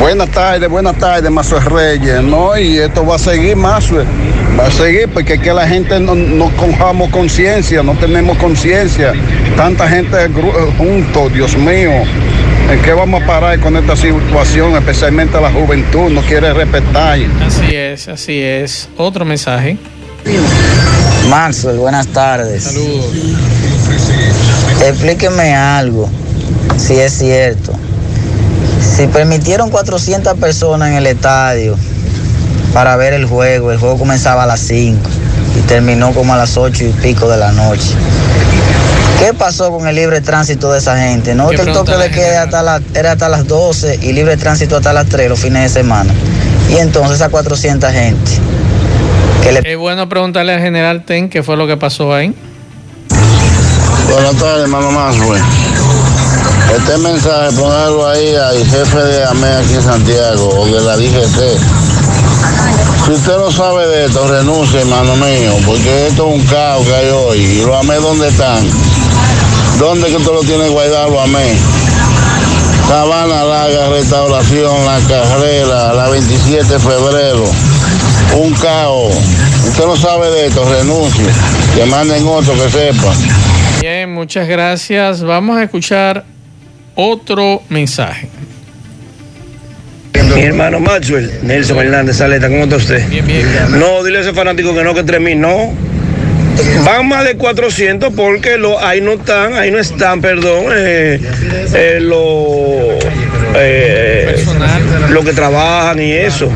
[0.00, 2.22] Buenas tardes, buenas tardes, Mazo Reyes.
[2.22, 3.96] No, y esto va a seguir, Mazo.
[4.58, 9.12] Va a seguir porque es que la gente no, no cojamos conciencia, no tenemos conciencia.
[9.56, 11.90] Tanta gente gru- junto, Dios mío.
[12.70, 14.74] ¿En qué vamos a parar con esta situación?
[14.76, 17.18] Especialmente la juventud, no quiere respetar.
[17.46, 18.88] Así es, así es.
[18.96, 19.76] Otro mensaje.
[21.28, 22.64] Maxwell, buenas tardes.
[22.64, 23.12] Saludos.
[24.82, 26.08] Explíqueme algo,
[26.76, 27.72] si es cierto.
[28.80, 31.76] Si permitieron 400 personas en el estadio
[32.72, 35.00] para ver el juego, el juego comenzaba a las 5
[35.58, 37.94] y terminó como a las 8 y pico de la noche.
[39.18, 41.34] ¿Qué pasó con el libre tránsito de esa gente?
[41.34, 44.76] No, ¿Qué el toque de queda hasta la- era hasta las 12 y libre tránsito
[44.76, 46.12] hasta las 3 los fines de semana.
[46.68, 48.32] Y entonces a 400 gente
[49.42, 52.34] que le Es bueno preguntarle al general Ten qué fue lo que pasó ahí.
[54.10, 55.42] Buenas tardes, mamá Maxwell.
[56.76, 61.58] Este mensaje, ponerlo ahí al jefe de AME aquí en Santiago o de la DGC.
[63.06, 66.94] Si usted no sabe de esto, renuncie, hermano mío, porque esto es un caos que
[66.94, 67.38] hay hoy.
[67.38, 68.66] ¿Y los AME dónde están?
[69.78, 71.56] ¿Dónde que usted lo tiene guardado, los AME?
[72.88, 77.44] Sabana Larga, Restauración, La Carrera, la 27 de febrero.
[78.36, 79.14] Un caos.
[79.68, 81.26] Usted no sabe de esto, renuncie.
[81.74, 83.14] Que manden otro que sepa.
[83.18, 83.34] Bien,
[83.80, 85.22] Bien, muchas gracias.
[85.22, 86.24] Vamos a escuchar
[86.94, 88.28] otro mensaje.
[90.34, 93.08] Mi hermano Maxwell, Nelson Hernández Saleta, ¿cómo está usted?
[93.08, 93.46] Bien, bien.
[93.70, 95.93] No, dile a ese fanático que no, que 3.000 no.
[96.84, 101.20] Van más de 400 porque lo, ahí no están, ahí no están, perdón, eh,
[101.74, 102.98] eh, lo,
[103.56, 104.36] eh,
[105.10, 106.50] lo que trabajan y eso.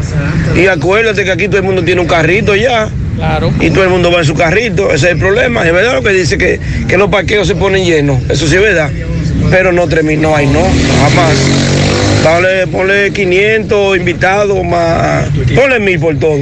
[0.55, 2.89] Y acuérdate que aquí todo el mundo tiene un carrito ya.
[3.17, 3.53] Claro.
[3.61, 5.67] Y todo el mundo va en su carrito, ese es el problema.
[5.67, 8.63] Es verdad lo que dice que, que los parqueos se ponen llenos, eso sí es
[8.63, 8.91] verdad.
[9.51, 10.63] Pero no 3.000, no hay, no,
[11.03, 11.35] jamás.
[12.23, 16.39] Dale, ponle 500 invitados más, ponle 1000 por todo.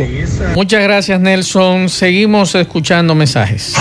[0.54, 1.88] Muchas gracias, Nelson.
[1.88, 3.74] Seguimos escuchando mensajes.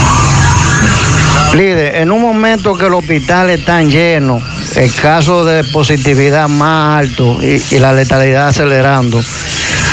[1.54, 4.44] Líder, en un momento que los hospitales están llenos,
[4.76, 9.22] el caso de positividad más alto y, la letalidad acelerando,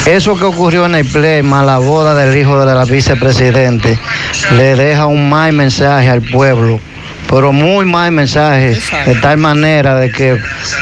[0.07, 3.96] eso que ocurrió en el más la boda del hijo de la vicepresidente,
[4.57, 6.81] le deja un mal mensaje al pueblo,
[7.32, 10.36] pero muy mal mensaje, de tal manera de que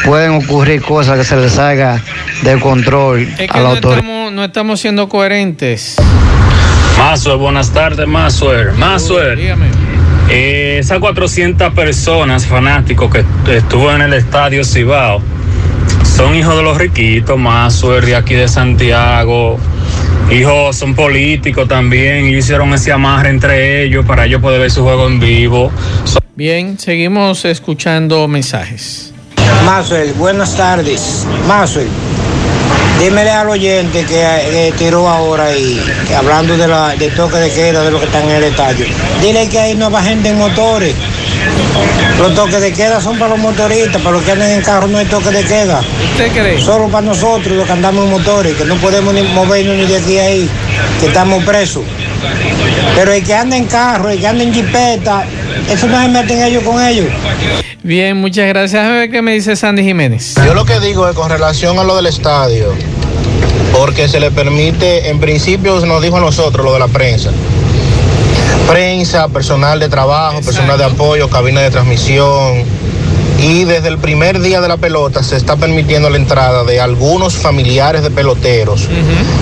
[0.05, 2.03] pueden ocurrir cosas que se les salga
[2.43, 3.99] de control Es que a la no autoridad.
[4.01, 5.95] estamos, no estamos siendo coherentes.
[6.99, 8.73] Mazuer, buenas tardes, Mazuer.
[8.73, 9.39] Mazuer,
[10.29, 13.25] eh, esas 400 personas fanáticos que
[13.57, 15.23] estuvo en el estadio Cibao
[16.03, 19.57] son hijos de los riquitos, Mazuer, de aquí de Santiago.
[20.33, 24.83] Hijos son políticos también y hicieron ese amarre entre ellos para ellos poder ver su
[24.83, 25.71] juego en vivo.
[26.05, 29.13] Son- Bien, seguimos escuchando mensajes.
[29.67, 31.27] Maxwell, buenas tardes.
[31.47, 31.87] Maxwell,
[32.99, 34.15] dímele al oyente que,
[34.51, 38.07] que tiró ahora y que hablando de la, de toque de queda de lo que
[38.07, 38.87] están en el estadio.
[39.21, 40.95] Dile que ahí no va gente en motores.
[42.19, 44.97] Los toques de queda son para los motoristas, para los que andan en carro no
[44.97, 45.83] hay toque de queda.
[46.13, 46.59] ¿Usted cree?
[46.59, 49.99] Solo para nosotros los que andamos en motores, que no podemos ni movernos ni de
[49.99, 50.49] aquí a ahí,
[51.01, 51.85] que estamos presos.
[52.95, 55.27] Pero el que anda en carro, el que anda en jipeta,
[55.71, 57.07] eso no se meten ellos con ellos.
[57.83, 58.85] Bien, muchas gracias.
[58.85, 60.35] A ver qué me dice Sandy Jiménez.
[60.45, 62.75] Yo lo que digo es con relación a lo del estadio,
[63.73, 67.31] porque se le permite, en principio nos dijo a nosotros lo de la prensa.
[68.69, 72.65] Prensa, personal de trabajo, personal de apoyo, cabina de transmisión.
[73.43, 77.37] Y desde el primer día de la pelota se está permitiendo la entrada de algunos
[77.37, 78.87] familiares de peloteros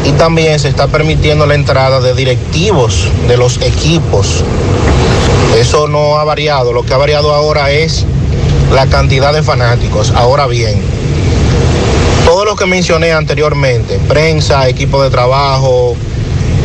[0.04, 4.44] y también se está permitiendo la entrada de directivos de los equipos.
[5.56, 8.04] Eso no ha variado, lo que ha variado ahora es
[8.72, 10.12] la cantidad de fanáticos.
[10.12, 10.80] Ahora bien,
[12.24, 15.96] todo lo que mencioné anteriormente, prensa, equipo de trabajo,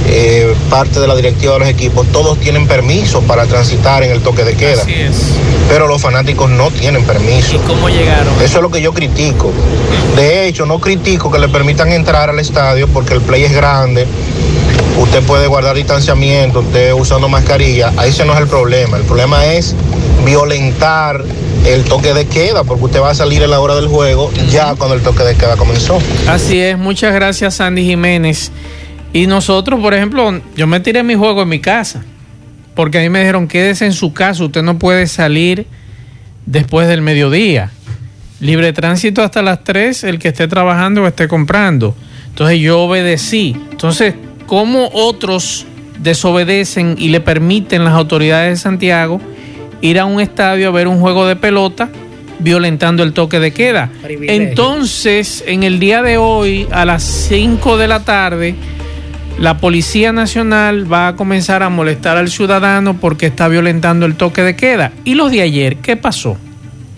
[0.07, 4.21] eh, parte de la directiva de los equipos, todos tienen permiso para transitar en el
[4.21, 4.81] toque de queda.
[4.81, 5.15] Así es.
[5.69, 7.59] Pero los fanáticos no tienen permiso.
[7.65, 8.33] ¿Cómo llegaron?
[8.41, 9.51] Eso es lo que yo critico.
[10.15, 14.05] De hecho, no critico que le permitan entrar al estadio porque el play es grande.
[14.97, 17.91] Usted puede guardar distanciamiento, usted usando mascarilla.
[17.97, 18.97] Ahí ese no es el problema.
[18.97, 19.75] El problema es
[20.25, 21.23] violentar
[21.65, 24.75] el toque de queda porque usted va a salir en la hora del juego ya
[24.75, 25.99] cuando el toque de queda comenzó.
[26.27, 28.51] Así es, muchas gracias Sandy Jiménez.
[29.13, 32.03] Y nosotros, por ejemplo, yo me tiré mi juego en mi casa,
[32.75, 35.67] porque a mí me dijeron, quédese en su casa, usted no puede salir
[36.45, 37.71] después del mediodía.
[38.39, 41.95] Libre tránsito hasta las 3, el que esté trabajando o esté comprando.
[42.29, 43.55] Entonces yo obedecí.
[43.71, 45.65] Entonces, ¿cómo otros
[45.99, 49.21] desobedecen y le permiten las autoridades de Santiago
[49.81, 51.89] ir a un estadio a ver un juego de pelota
[52.39, 53.89] violentando el toque de queda?
[54.01, 54.49] Privilegio.
[54.49, 58.55] Entonces, en el día de hoy, a las 5 de la tarde,
[59.39, 64.43] la Policía Nacional va a comenzar a molestar al ciudadano porque está violentando el toque
[64.43, 64.91] de queda.
[65.03, 65.77] ¿Y los de ayer?
[65.77, 66.37] ¿Qué pasó?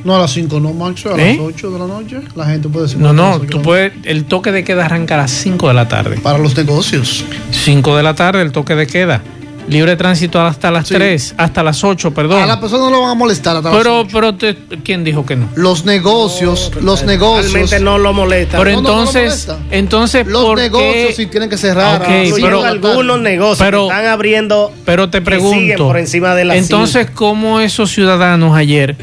[0.06, 1.36] No a las 5, no, Macho, a ¿Eh?
[1.36, 2.18] las 8 de la noche.
[2.36, 3.00] La gente puede decir.
[3.00, 6.18] No, no, tú puedes, el toque de queda arranca a las 5 de la tarde.
[6.22, 7.26] Para los negocios.
[7.52, 9.22] 5 de la tarde el toque de queda.
[9.68, 12.39] Libre tránsito hasta las 3, hasta las 8, perdón.
[12.39, 15.26] A la persona no lo van a molestar hasta las Pero, pero te- ¿quién dijo
[15.26, 15.50] que no?
[15.56, 17.52] Los negocios, los negocios.
[17.52, 18.60] Realmente no lo molesta.
[18.60, 19.58] Pero No, no, no lo entonces, molesta.
[19.72, 21.13] entonces, Los ¿por negocios qué?
[21.15, 22.00] sí tienen que cerrar.
[22.00, 25.88] Ok, a las pero- algunos negocios Pero- que están abriendo Pero te que siguen pregunto,
[25.88, 28.96] por encima de las entonces, ¿cómo esos ciudadanos ayer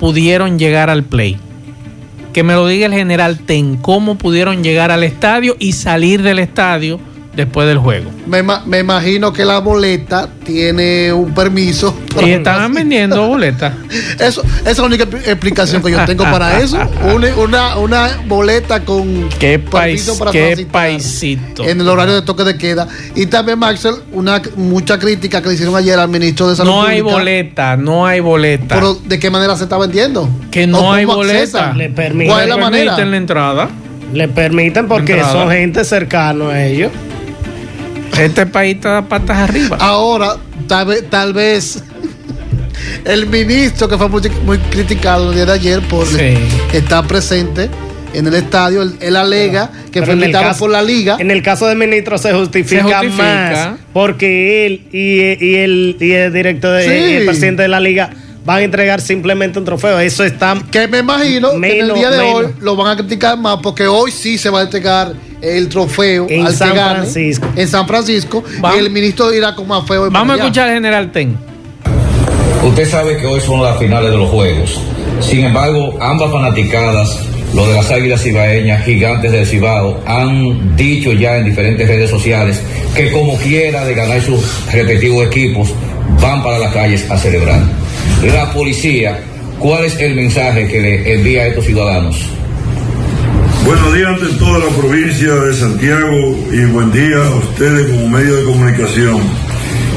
[0.00, 1.36] pudieron llegar al play?
[2.32, 6.38] Que me lo diga el general Ten, ¿cómo pudieron llegar al estadio y salir del
[6.38, 6.98] estadio
[7.34, 8.10] después del juego?
[8.26, 11.96] Me, me imagino que la boleta tiene un permiso.
[12.24, 13.72] Y estaban vendiendo boletas.
[14.18, 16.78] Eso, esa es la única expli- explicación que yo tengo para eso.
[17.14, 21.64] Una, una, una boleta con Qué, país, permiso para qué paisito.
[21.64, 22.88] en el horario de toque de queda.
[23.14, 26.82] Y también, Maxel, una mucha crítica que le hicieron ayer al ministro de Salud No
[26.84, 27.18] hay Pública.
[27.18, 28.74] boleta, no hay boleta.
[28.74, 30.28] Pero, ¿de qué manera se está vendiendo?
[30.50, 31.72] que ¿O no hay boleta.
[31.74, 32.28] Le permiten.
[32.28, 32.84] ¿Cuál es la Le manera?
[32.96, 33.68] permiten la entrada.
[34.12, 35.32] Le permiten porque Entrada.
[35.32, 36.90] son gente cercana a ellos.
[38.18, 39.76] Este país está patas arriba.
[39.80, 41.82] Ahora, tal vez, tal vez,
[43.04, 46.34] el ministro que fue muy, muy criticado el día de ayer por Sí.
[46.72, 47.68] estar presente
[48.12, 51.16] en el estadio, él, él alega que Pero fue invitado caso- por la liga.
[51.20, 53.22] En el caso del ministro se justifica, Se justifica.
[53.70, 56.90] más porque él y, y el, y el director de- Sí.
[57.12, 58.10] y el presidente de la liga
[58.44, 60.00] van a entregar simplemente un trofeo.
[60.00, 60.56] Eso está.
[60.72, 62.34] Que me imagino que en el día de menos.
[62.34, 66.26] hoy lo van a criticar más porque hoy sí se va a entregar el trofeo
[66.28, 67.48] En al San que gane Francisco.
[67.56, 68.76] en San Francisco Vamos.
[68.76, 70.10] y el ministro irá con más feo.
[70.10, 71.36] Vamos a escuchar al general Ten.
[72.62, 74.80] Usted sabe que hoy son las finales de los juegos.
[75.20, 77.18] Sin embargo, ambas fanaticadas,
[77.54, 82.60] lo de las águilas cibaeñas, gigantes del Cibao, han dicho ya en diferentes redes sociales
[82.94, 84.40] que como quiera de ganar sus
[84.72, 85.70] respectivos equipos,
[86.20, 87.60] van para las calles a celebrar.
[88.24, 89.18] La policía,
[89.58, 92.16] ¿cuál es el mensaje que le envía a estos ciudadanos?
[93.64, 98.36] Buenos días ante toda la provincia de Santiago y buen día a ustedes como medio
[98.36, 99.20] de comunicación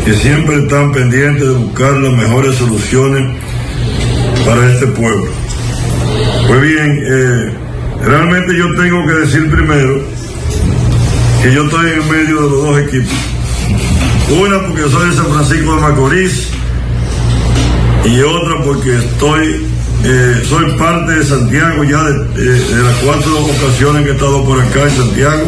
[0.05, 3.35] que siempre están pendientes de buscar las mejores soluciones
[4.45, 5.27] para este pueblo.
[6.47, 7.53] Pues bien, eh,
[8.05, 10.01] realmente yo tengo que decir primero
[11.41, 13.13] que yo estoy en medio de los dos equipos.
[14.41, 16.49] Una porque soy de San Francisco de Macorís
[18.05, 19.72] y otra porque estoy
[20.05, 24.83] eh, soy parte de Santiago ya de, las cuatro ocasiones que he estado por acá
[24.83, 25.43] en Santiago.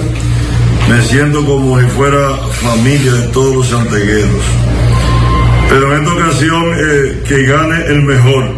[0.89, 4.43] Me siento como si fuera familia de todos los santegueros.
[5.67, 8.49] Pero en esta ocasión eh, que gane el mejor.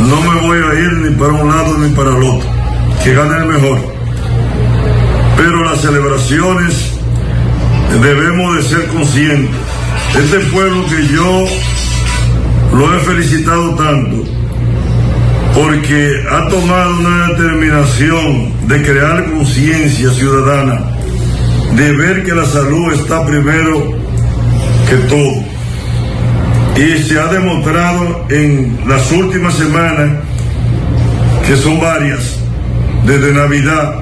[0.00, 2.48] No me voy a ir ni para un lado ni para el otro.
[3.02, 3.78] Que gane el mejor.
[5.38, 6.92] Pero las celebraciones
[8.02, 9.56] debemos de ser conscientes.
[10.18, 11.44] Este pueblo que yo
[12.76, 14.43] lo he felicitado tanto
[15.54, 20.80] porque ha tomado una determinación de crear conciencia ciudadana,
[21.76, 23.92] de ver que la salud está primero
[24.88, 25.44] que todo.
[26.76, 30.10] Y se ha demostrado en las últimas semanas,
[31.46, 32.36] que son varias,
[33.06, 34.00] desde Navidad,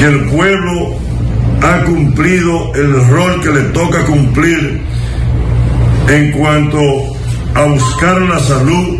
[0.00, 0.98] que el pueblo
[1.62, 4.80] ha cumplido el rol que le toca cumplir
[6.08, 6.80] en cuanto
[7.54, 8.95] a buscar la salud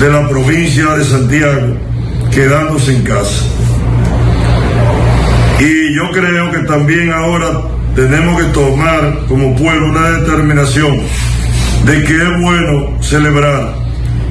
[0.00, 1.76] de la provincia de Santiago,
[2.32, 3.44] quedándose en casa.
[5.58, 7.60] Y yo creo que también ahora
[7.94, 11.00] tenemos que tomar como pueblo una determinación
[11.84, 13.74] de que es bueno celebrar,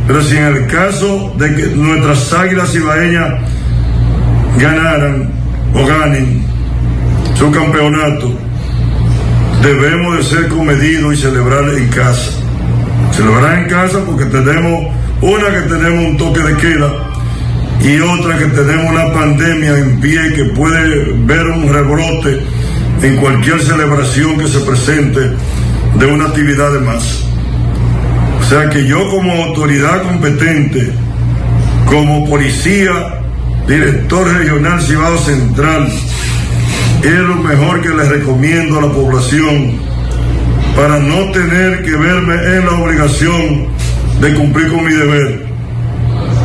[0.08, 3.30] pero si en el caso de que nuestras águilas ibaeñas
[4.58, 5.30] ganaran
[5.76, 6.46] o ganen
[7.36, 8.34] su campeonato,
[9.62, 12.32] debemos de ser comedidos y celebrar en casa.
[13.12, 17.10] Celebrar en casa porque tenemos una que tenemos un toque de queda
[17.82, 22.42] y otra que tenemos una pandemia en pie que puede ver un rebrote
[23.02, 25.32] en cualquier celebración que se presente
[25.96, 27.24] de una actividad de más.
[28.40, 30.92] O sea que yo como autoridad competente,
[31.86, 33.22] como policía,
[33.68, 35.92] director regional Cibao Central,
[37.04, 39.78] es lo mejor que les recomiendo a la población
[40.76, 43.79] para no tener que verme en la obligación
[44.20, 45.46] de cumplir con mi deber.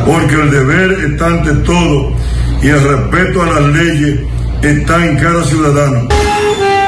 [0.05, 2.13] Porque el deber está ante todo
[2.61, 4.19] y el respeto a las leyes
[4.61, 6.07] está en cada ciudadano.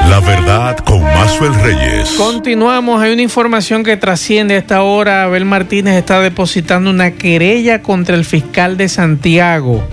[0.08, 2.10] La verdad con Mazuel Reyes.
[2.16, 5.24] Continuamos, hay una información que trasciende a esta hora.
[5.24, 9.86] Abel Martínez está depositando una querella contra el fiscal de Santiago.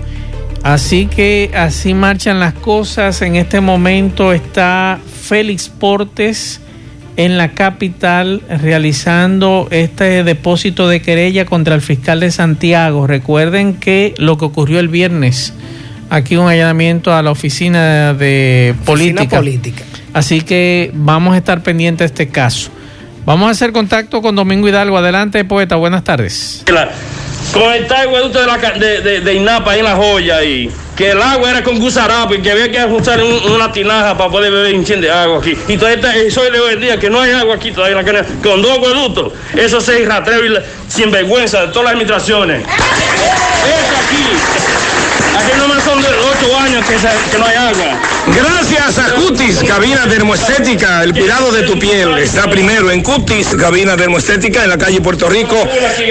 [0.62, 3.20] Así que así marchan las cosas.
[3.22, 6.60] En este momento está Félix Portes
[7.16, 13.06] en la capital realizando este depósito de querella contra el fiscal de Santiago.
[13.06, 15.54] Recuerden que lo que ocurrió el viernes,
[16.10, 19.36] aquí un allanamiento a la oficina de Oficina política.
[19.38, 19.82] política.
[20.12, 22.70] Así que vamos a estar pendientes de este caso.
[23.24, 24.96] Vamos a hacer contacto con Domingo Hidalgo.
[24.96, 25.76] Adelante, poeta.
[25.76, 26.64] Buenas tardes.
[26.72, 26.90] La-
[27.52, 31.50] con el de, de, de, de Inapa ahí en la joya ahí, que el agua
[31.50, 32.78] era con gusarapo y que había que
[33.22, 35.56] un- una tinaja para poder beber un de agua aquí.
[35.68, 37.98] Y todavía está, eso es de hoy en día, que no hay agua aquí todavía
[37.98, 39.32] en la canela, con dos acueductos.
[39.54, 42.62] Eso seis rastreo y la- sinvergüenza de todas las administraciones.
[42.62, 44.24] Eso aquí.
[46.02, 48.00] Son años que, no hay agua.
[48.34, 52.18] Gracias a Cutis, cabina dermoestética, el cuidado de tu piel.
[52.18, 55.56] Está primero en Cutis, cabina dermoestética en la calle Puerto Rico,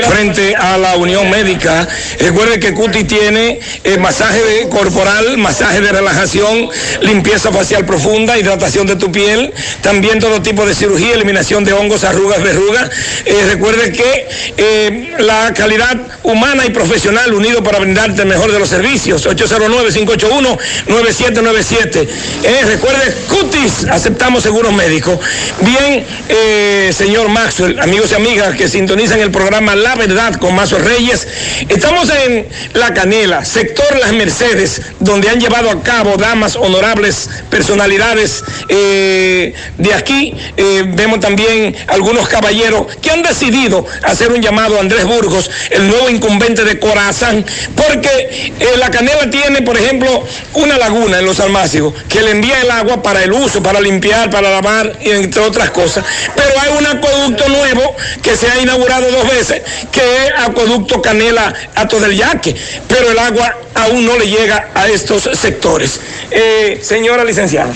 [0.08, 1.88] frente a la Unión Médica.
[2.20, 6.70] Recuerde que Cutis tiene eh, masaje corporal, masaje de relajación,
[7.02, 12.04] limpieza facial profunda, hidratación de tu piel, también todo tipo de cirugía, eliminación de hongos,
[12.04, 12.90] arrugas, verrugas.
[13.26, 14.28] Eh, recuerde que
[14.58, 19.26] eh, la calidad humana y profesional unido para brindarte el mejor de los servicios.
[19.28, 22.08] 809-581-8081, 809-581-9797.
[22.44, 25.20] Eh, recuerde, Cutis, aceptamos seguros médicos.
[25.62, 30.78] Bien, eh, señor Maxwell, amigos y amigas que sintonizan el programa La Verdad con Mazo
[30.78, 31.28] Reyes,
[31.70, 38.44] estamos en La Canela, sector Las Mercedes, donde han llevado a cabo damas honorables, personalidades
[38.70, 40.36] eh, de aquí.
[40.58, 45.88] Eh, vemos también algunos caballeros que han decidido hacer un llamado a Andrés Burgos, el
[45.88, 47.46] nuevo incumbente de Corazán,
[47.76, 52.72] porque La Canela tiene, por ejemplo, una laguna en los almácigos que le envía el
[52.72, 56.06] agua para el uso, para limpiar, para lavar entre otras cosas.
[56.36, 59.62] Pero hay un acueducto nuevo que se ha inaugurado dos veces,
[59.92, 62.56] que es Acueducto Canela Ato del Yaque,
[62.88, 66.00] pero el agua aún no le llega a estos sectores.
[66.32, 67.74] Eh, señora licenciada.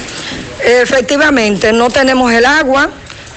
[0.63, 2.89] Efectivamente, no tenemos el agua,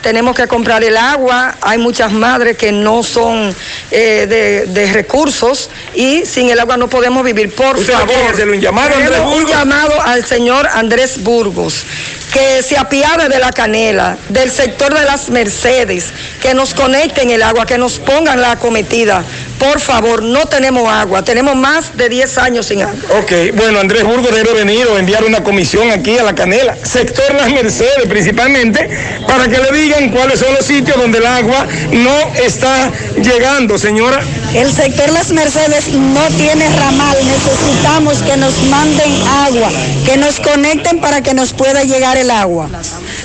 [0.03, 3.55] tenemos que comprar el agua, hay muchas madres que no son
[3.91, 7.55] eh, de, de recursos y sin el agua no podemos vivir.
[7.55, 8.95] Por ¿Usted favor, un llamado
[9.33, 11.85] un llamado al señor Andrés Burgos,
[12.33, 16.07] que se apiade de la canela, del sector de las Mercedes,
[16.41, 19.25] que nos conecten el agua, que nos pongan la acometida.
[19.63, 22.97] Por favor, no tenemos agua, tenemos más de 10 años sin agua.
[23.21, 27.33] Ok, bueno, Andrés Burgos debe venir o enviar una comisión aquí a la Canela, sector
[27.33, 28.91] Las Mercedes principalmente,
[29.25, 32.91] para que le digan cuáles son los sitios donde el agua no está
[33.23, 34.21] llegando, señora.
[34.53, 39.71] El sector Las Mercedes no tiene ramal, necesitamos que nos manden agua,
[40.05, 42.69] que nos conecten para que nos pueda llegar el agua.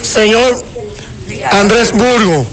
[0.03, 0.63] Señor
[1.51, 2.45] Andrés Burgo,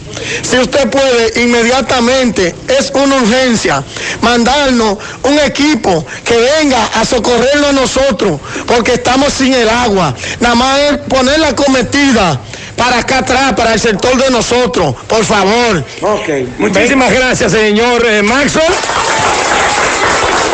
[0.43, 3.83] si usted puede inmediatamente, es una urgencia,
[4.21, 10.15] mandarnos un equipo que venga a socorrernos a nosotros, porque estamos sin el agua.
[10.41, 12.41] Nada más es poner la cometida
[12.77, 15.85] para acá atrás, para el sector de nosotros, por favor.
[16.01, 18.73] Ok, muchísimas gracias, señor eh, Maxwell.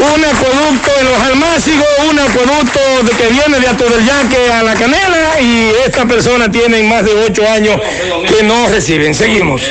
[0.00, 4.62] Un acueducto en los almácigos, un acueducto de que viene de Ato del Yaque a
[4.62, 7.78] la Canela y esta persona tiene más de ocho años
[8.26, 9.14] que no reciben.
[9.14, 9.62] Seguimos.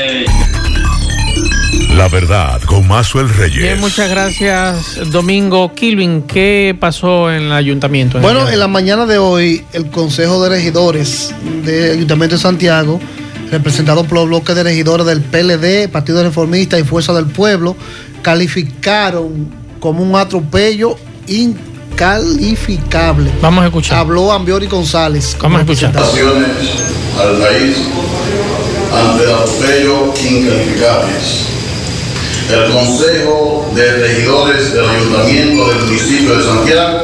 [1.95, 3.59] La verdad con Mazuel Reyes.
[3.59, 5.73] Bien, muchas gracias, Domingo.
[5.73, 8.19] Kilvin, ¿qué pasó en el ayuntamiento?
[8.19, 12.99] Bueno, en la mañana de hoy, el Consejo de Regidores del Ayuntamiento de Santiago,
[13.51, 17.75] representado por los bloques de regidores del PLD, Partido Reformista y Fuerza del Pueblo,
[18.21, 19.49] calificaron
[19.79, 20.95] como un atropello
[21.27, 23.31] incalificable.
[23.41, 23.99] Vamos a escuchar.
[23.99, 25.35] Habló Ambiori González.
[25.41, 25.97] Vamos a escuchar.
[25.97, 27.75] Al país
[28.93, 29.25] ante
[30.29, 31.58] incalificables.
[32.49, 37.01] El Consejo de Regidores del Ayuntamiento del municipio de Santiago,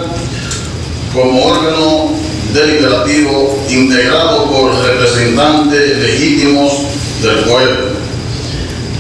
[1.14, 2.12] como órgano
[2.52, 6.74] deliberativo integrado por representantes legítimos
[7.22, 7.90] del pueblo,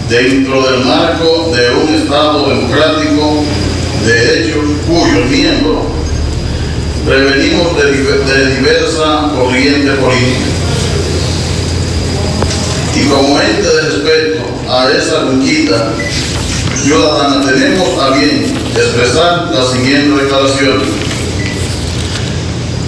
[0.08, 3.44] dentro del marco de un Estado democrático
[4.06, 5.80] de hecho cuyos miembros
[7.08, 10.46] prevenimos de, de diversa corriente política.
[12.96, 15.92] Y como ente de respeto a esa conquista
[16.82, 18.46] ciudadana tenemos a bien
[18.76, 20.82] expresar la siguiente declaración.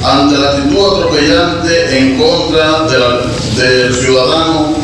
[0.03, 2.87] Ante la actitud atropellante en contra
[3.55, 4.75] del ciudadano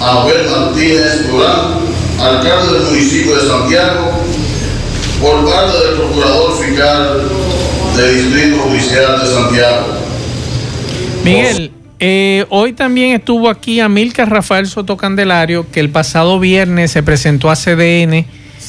[0.00, 1.78] Abel Martínez Durán,
[2.18, 4.12] alcalde del municipio de Santiago,
[5.20, 7.22] por parte del procurador fiscal
[7.96, 9.86] del Distrito Judicial de Santiago.
[11.24, 17.04] Miguel, eh, hoy también estuvo aquí Amilcar Rafael Soto Candelario, que el pasado viernes se
[17.04, 18.26] presentó a CDN,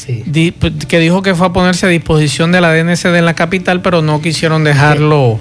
[0.08, 0.54] di-
[0.88, 4.02] que dijo que fue a ponerse a disposición de la DNCD en la capital, pero
[4.02, 5.40] no quisieron dejarlo,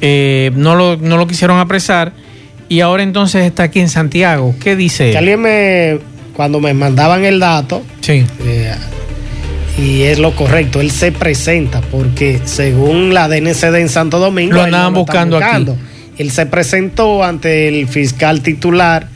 [0.00, 2.12] eh, no, lo, no lo quisieron apresar,
[2.68, 4.54] y ahora entonces está aquí en Santiago.
[4.62, 5.16] ¿Qué dice Que él?
[5.18, 5.98] alguien me,
[6.34, 8.24] cuando me mandaban el dato, Sí.
[8.44, 8.72] eh,
[9.78, 14.62] y es lo correcto, él se presenta porque según la DNCD en Santo Domingo, Lo
[14.62, 15.80] andaban no están buscando aquí.
[16.16, 19.08] Él se presentó ante el fiscal titular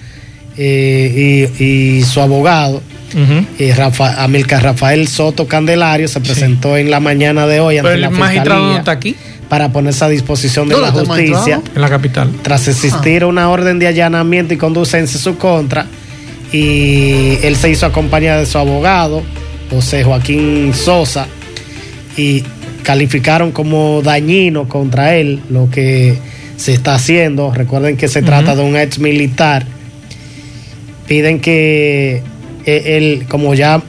[0.57, 2.83] eh, y, y su abogado.
[3.59, 8.01] Eh, Rafa- Amilcar Rafael Soto Candelario se presentó en la mañana de hoy ante Pero
[8.01, 9.17] la el magistrado no está aquí.
[9.49, 11.63] para ponerse a disposición de ¿Dónde la justicia?
[11.75, 12.31] En la capital.
[12.43, 15.87] tras existir una orden de allanamiento y conducencia en su contra
[16.53, 19.23] y él se hizo acompañar de su abogado
[19.71, 21.27] José Joaquín Sosa
[22.17, 22.43] y
[22.83, 26.17] calificaron como dañino contra él lo que
[26.57, 29.65] se está haciendo recuerden que se trata de un ex militar
[31.07, 32.23] piden que
[32.71, 33.81] eh, él como ya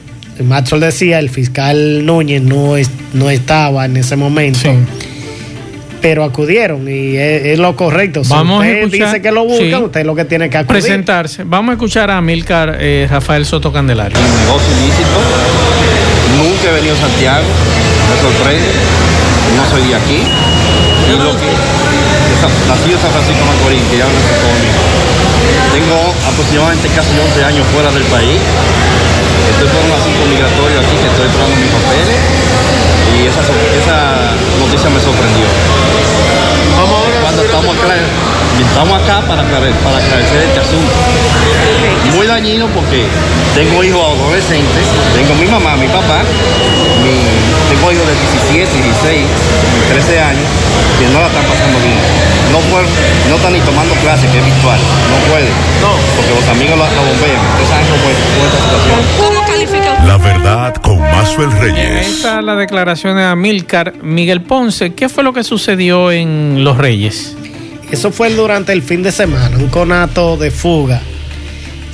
[0.44, 4.70] Maxwell decía el fiscal Núñez no, es- no estaba en ese momento
[6.02, 8.24] pero acudieron y es, es lo correcto.
[8.24, 9.84] Si Vamos a usted escuchar- dice que lo buscan, sí.
[9.84, 10.82] usted es lo que tiene que acudir.
[10.82, 11.44] Presentarse.
[11.44, 14.18] Vamos a escuchar a Amilcar eh, Rafael Soto Candelario.
[14.18, 15.20] negocio ilícito.
[16.38, 18.70] Nunca he venido a Santiago, me sorprende.
[19.58, 20.20] No soy de aquí.
[20.24, 21.52] Y lo que,
[22.70, 24.99] nací en San Francisco de Macorís, que ya no se conmigo.
[25.72, 28.42] Tengo aproximadamente casi 11 años fuera del país.
[29.52, 32.18] Estoy por un asunto migratorio aquí, que estoy esperando mis papeles.
[33.14, 35.46] Y esa, esa noticia me sorprendió.
[37.50, 37.96] Estamos acá,
[38.62, 40.94] estamos acá para, para aclarecer este asunto.
[42.16, 43.06] Muy dañino porque
[43.56, 44.86] tengo hijos adolescentes,
[45.16, 46.22] tengo mi mamá, mi papá,
[47.04, 48.14] mi- tengo hijos de
[48.54, 49.26] 17, 16,
[49.90, 50.46] 13 años
[51.00, 51.98] que no la están pasando bien.
[52.54, 52.90] No, pueden-
[53.30, 54.78] no están ni tomando clases, que es virtual,
[55.10, 55.50] no pueden.
[55.82, 55.94] No.
[56.18, 57.42] Porque los amigos la, la bombean.
[57.58, 58.98] Ustedes saben cómo es, cómo es esta situación.
[60.10, 62.08] La verdad con Mazuel Reyes.
[62.08, 64.94] Esta es la declaración de Amílcar Miguel Ponce.
[64.96, 67.36] ¿Qué fue lo que sucedió en Los Reyes?
[67.92, 71.00] Eso fue durante el fin de semana, un conato de fuga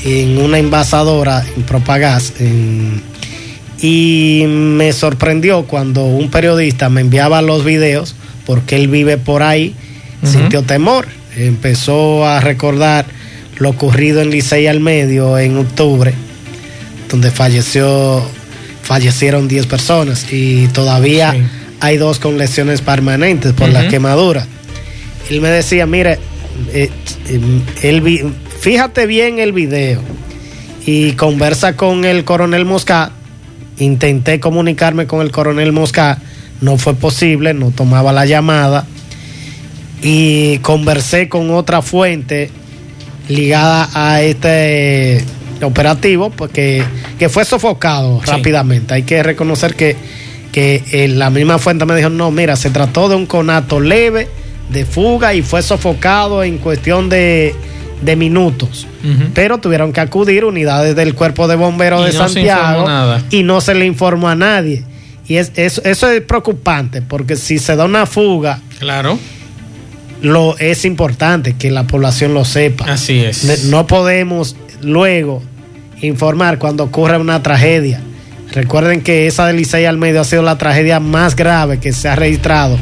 [0.05, 2.31] en una envasadora en Propagás.
[2.39, 3.01] en-
[3.81, 9.75] y me sorprendió cuando un periodista me enviaba los videos, porque él vive por ahí,
[10.23, 11.05] sintió temor.
[11.35, 13.05] Empezó a recordar
[13.57, 16.13] lo ocurrido en Licey al Medio en octubre,
[17.09, 18.23] donde falleció,
[18.83, 21.35] fallecieron 10 personas y todavía
[21.79, 24.45] hay dos con lesiones permanentes por la quemadura.
[25.29, 26.19] Él me decía, mire,
[26.73, 26.89] eh,
[27.27, 30.01] eh, fíjate bien el video
[30.85, 33.11] y conversa con el coronel Mosca.
[33.77, 36.19] Intenté comunicarme con el coronel Mosca,
[36.61, 38.85] no fue posible, no tomaba la llamada.
[40.01, 42.51] Y conversé con otra fuente
[43.27, 45.23] ligada a este
[45.61, 46.83] operativo, porque
[47.19, 48.93] que fue sofocado rápidamente.
[48.93, 49.95] Hay que reconocer que,
[50.51, 54.27] que eh, la misma fuente me dijo, no, mira, se trató de un conato leve
[54.69, 57.53] de fuga y fue sofocado en cuestión de,
[58.01, 58.87] de minutos.
[59.35, 62.87] Pero tuvieron que acudir unidades del cuerpo de bomberos Y de no Santiago
[63.29, 64.83] y no se le informó a nadie.
[65.27, 69.17] Y es, eso, eso es preocupante, porque si se da una fuga, Claro.
[70.21, 72.85] lo es importante que la población lo sepa.
[72.91, 73.65] Así es.
[73.65, 75.41] No podemos luego
[76.01, 78.01] informar cuando ocurre una tragedia.
[78.51, 82.07] Recuerden que esa de Licey al medio ha sido la tragedia más grave que se
[82.07, 82.77] ha registrado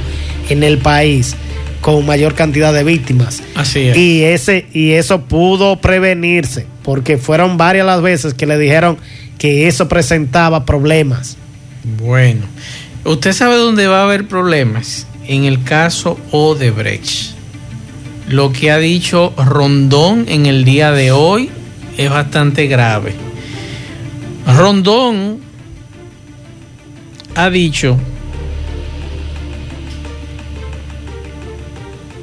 [0.50, 1.36] en el país,
[1.82, 3.42] con mayor cantidad de víctimas.
[3.56, 3.98] Así es.
[3.98, 8.98] Y, ese, y eso pudo prevenirse, porque fueron varias las veces que le dijeron
[9.38, 11.38] que eso presentaba problemas.
[11.98, 12.42] Bueno,
[13.04, 15.08] usted sabe dónde va a haber problemas.
[15.28, 17.34] En el caso Odebrecht.
[18.28, 21.50] Lo que ha dicho Rondón en el día de hoy
[21.98, 23.14] es bastante grave.
[24.46, 25.40] Rondón
[27.36, 27.98] ha dicho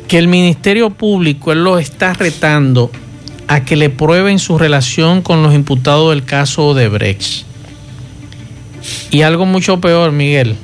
[0.08, 2.90] que el Ministerio Público él los está retando
[3.46, 7.44] a que le prueben su relación con los imputados del caso Odebrecht.
[9.10, 10.56] Y algo mucho peor, Miguel.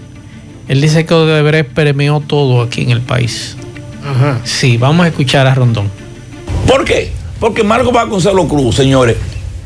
[0.68, 3.56] Él dice que Odebrecht permeó todo aquí en el país.
[4.04, 4.40] Ajá.
[4.44, 5.90] Sí, vamos a escuchar a Rondón.
[6.66, 7.12] ¿Por qué?
[7.40, 9.16] Porque Marco Gonzalo Cruz, señores,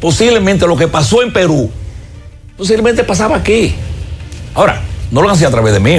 [0.01, 1.71] posiblemente lo que pasó en Perú,
[2.57, 3.75] posiblemente pasaba aquí.
[4.55, 5.97] Ahora, no lo hacía a través de mí.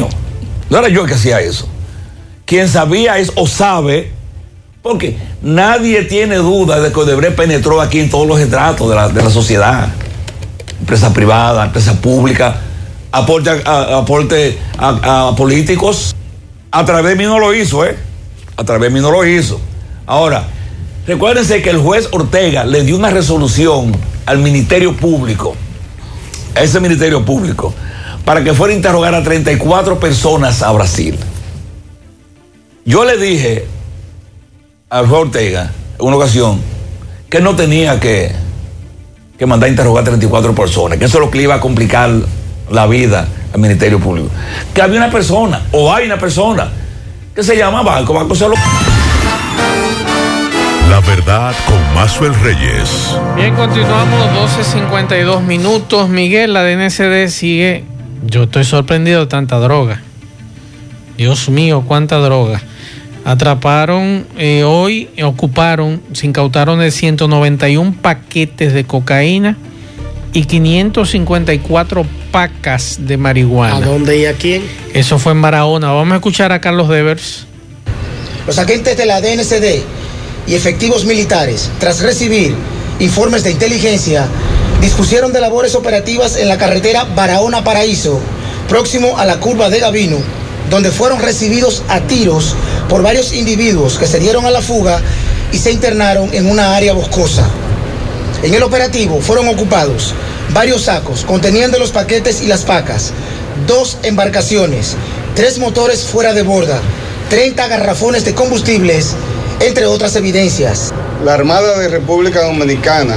[0.69, 1.67] No era yo el que hacía eso.
[2.45, 4.11] Quien sabía es o sabe,
[4.82, 9.09] porque nadie tiene duda de que Odebrecht penetró aquí en todos los estratos de la,
[9.09, 9.89] de la sociedad.
[10.80, 12.57] Empresa privada, empresa pública,
[13.11, 16.15] aporte, a, aporte a políticos.
[16.72, 17.97] A través de mí no lo hizo, ¿eh?
[18.57, 19.59] A través de mí no lo hizo.
[20.05, 20.45] Ahora,
[21.08, 23.91] recuérdense que el juez Ortega le dio una resolución
[24.26, 25.56] al Ministerio Público,
[26.56, 27.74] a ese Ministerio Público,
[28.26, 31.18] para que fuera a interrogar a 34 personas a Brasil.
[32.86, 33.66] Yo le dije
[34.89, 36.62] al juez Ortega, en una ocasión,
[37.30, 38.32] que no tenía que,
[39.38, 41.62] que mandar a interrogar a 34 personas, que eso es lo que le iba a
[41.62, 42.12] complicar
[42.70, 44.30] la vida al Ministerio Público.
[44.74, 46.70] Que había una persona, o hay una persona,
[47.34, 49.01] que se llama Banco, Banco lo...
[50.91, 53.15] La verdad con Mazuel Reyes.
[53.37, 54.19] Bien, continuamos
[54.59, 56.09] 12.52 minutos.
[56.09, 57.85] Miguel, la DNCD sigue.
[58.25, 60.01] Yo estoy sorprendido de tanta droga.
[61.15, 62.61] Dios mío, cuánta droga.
[63.23, 69.55] Atraparon eh, hoy, ocuparon, se incautaron de 191 paquetes de cocaína
[70.33, 73.77] y 554 pacas de marihuana.
[73.77, 74.61] ¿A dónde y a quién?
[74.93, 75.93] Eso fue en Barahona.
[75.93, 77.47] Vamos a escuchar a Carlos Devers.
[78.45, 80.01] Los agentes de la DNCD
[80.47, 82.55] y efectivos militares, tras recibir
[82.99, 84.27] informes de inteligencia,
[84.81, 88.19] dispusieron de labores operativas en la carretera Barahona-Paraíso,
[88.67, 90.17] próximo a la curva de Gavino,
[90.69, 92.55] donde fueron recibidos a tiros
[92.89, 95.01] por varios individuos que se dieron a la fuga
[95.51, 97.45] y se internaron en una área boscosa.
[98.43, 100.13] En el operativo fueron ocupados
[100.53, 103.11] varios sacos conteniendo los paquetes y las pacas,
[103.67, 104.95] dos embarcaciones,
[105.35, 106.79] tres motores fuera de borda,
[107.29, 109.15] 30 garrafones de combustibles,
[109.62, 110.91] entre otras evidencias.
[111.24, 113.16] La Armada de República Dominicana,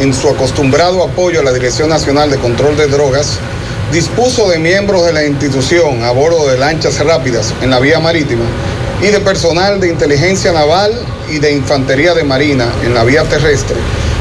[0.00, 3.38] en su acostumbrado apoyo a la Dirección Nacional de Control de Drogas,
[3.92, 8.44] dispuso de miembros de la institución a bordo de lanchas rápidas en la vía marítima
[9.00, 10.92] y de personal de inteligencia naval
[11.30, 13.76] y de infantería de marina en la vía terrestre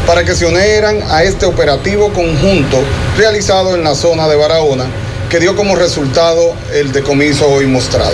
[0.06, 2.84] para que se unieran a este operativo conjunto
[3.18, 4.86] realizado en la zona de Barahona
[5.30, 8.14] que dio como resultado el decomiso hoy mostrado.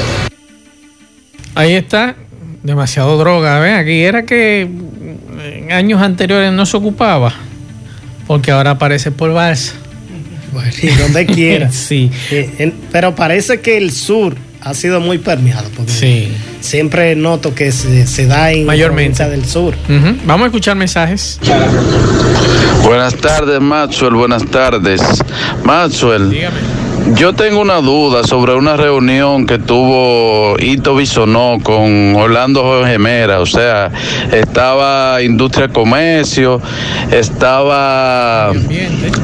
[1.56, 2.16] Ahí está,
[2.64, 3.60] demasiado droga.
[3.60, 3.76] ¿ven?
[3.76, 7.34] Aquí era que en años anteriores no se ocupaba,
[8.28, 9.74] porque ahora aparece por balsa.
[10.52, 11.72] Bueno, y donde quiera.
[11.72, 12.10] sí.
[12.32, 15.70] Eh, pero parece que el sur ha sido muy permeado.
[15.76, 16.32] Porque Sí.
[16.60, 19.24] Siempre noto que se, se da en Mayormente.
[19.24, 19.74] provincia del sur.
[20.26, 21.40] Vamos a escuchar mensajes.
[22.84, 24.14] Buenas tardes, Maxwell.
[24.16, 25.02] Buenas tardes.
[25.64, 26.30] Maxwell.
[27.16, 33.42] Yo tengo una duda sobre una reunión que tuvo Ito Bisonó con Orlando Jorge Mera.
[33.42, 33.92] O sea,
[34.32, 36.62] estaba Industria Comercio,
[37.12, 38.52] estaba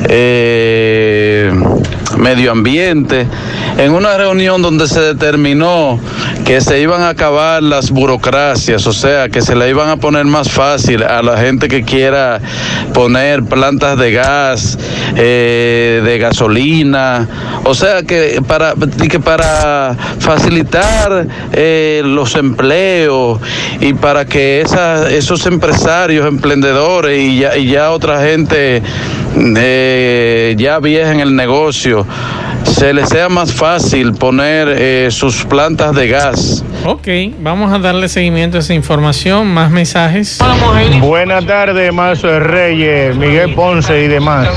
[0.09, 1.51] eh,
[2.17, 3.27] Medio Ambiente,
[3.77, 5.99] en una reunión donde se determinó
[6.45, 10.25] que se iban a acabar las burocracias, o sea, que se le iban a poner
[10.25, 12.39] más fácil a la gente que quiera
[12.93, 14.77] poner plantas de gas,
[15.17, 17.27] eh, de gasolina,
[17.63, 18.73] o sea, que para,
[19.09, 23.39] que para facilitar eh, los empleos
[23.81, 28.81] y para que esa- esos empresarios, emprendedores y ya, y ya otra gente
[29.37, 32.04] eh, ya vieja en el negocio,
[32.63, 36.63] se les sea más fácil poner eh, sus plantas de gas.
[36.85, 37.07] Ok,
[37.39, 39.47] vamos a darle seguimiento a esa información.
[39.47, 40.39] Más mensajes.
[40.99, 44.49] Buenas tardes, Mazo Reyes, Miguel Ponce y demás.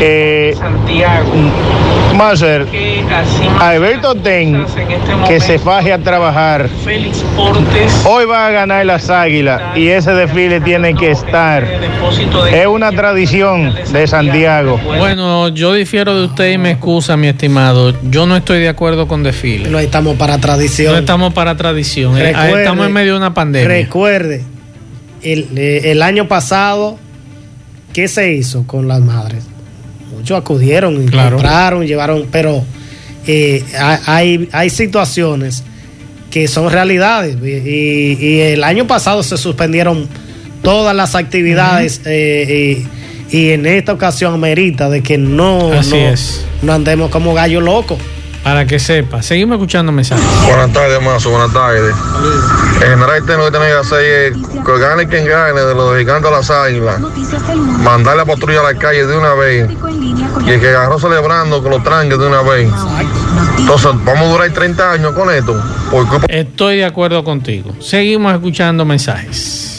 [0.00, 0.54] Eh,
[2.14, 2.66] Mazer,
[3.60, 4.64] Alberto Ten,
[5.26, 6.68] que se faje a trabajar.
[8.06, 11.64] Hoy va a ganar las águilas y ese desfile tiene que estar.
[12.52, 14.80] Es una tradición de Santiago.
[14.98, 17.94] Bueno, yo difiero de usted y me excusa, mi estimado.
[18.10, 19.68] Yo no estoy de acuerdo con desfile.
[19.68, 20.92] No estamos para tradición.
[20.92, 22.16] No estamos para tradición.
[22.18, 23.68] Eh, Recuerde- estamos en medio de una pandemia.
[23.68, 24.42] Recuerde,
[25.22, 26.98] el, eh, el año pasado,
[27.92, 29.44] ¿qué se hizo con las madres?
[30.16, 31.36] Muchos acudieron, Claro.
[31.36, 32.64] compraron, llevaron, pero
[33.26, 35.62] eh, ha- hay, hay situaciones
[36.30, 37.36] que son realidades.
[37.42, 40.08] Y, y el año pasado se suspendieron
[40.62, 45.96] todas las actividades eh, y, y en esta ocasión merita de que no, Así no,
[45.96, 46.44] es.
[46.62, 47.98] no andemos como gallo loco.
[48.42, 49.22] Para que sepa.
[49.22, 50.22] Seguimos escuchando mensajes.
[50.46, 51.94] Buenas tardes, Mazo, buenas tardes.
[52.74, 55.96] En general, este lo que tiene que hacer es que gane quien gane de los
[55.96, 57.00] gigantes de las águilas.
[57.82, 59.70] Mandar la patrulla a la calle de una vez.
[60.46, 62.70] Y el que agarró celebrando que lo tranque de una vez.
[63.56, 65.58] Entonces, vamos a durar 30 años con esto.
[65.90, 67.74] Porque Estoy de acuerdo contigo.
[67.80, 69.73] Seguimos escuchando mensajes.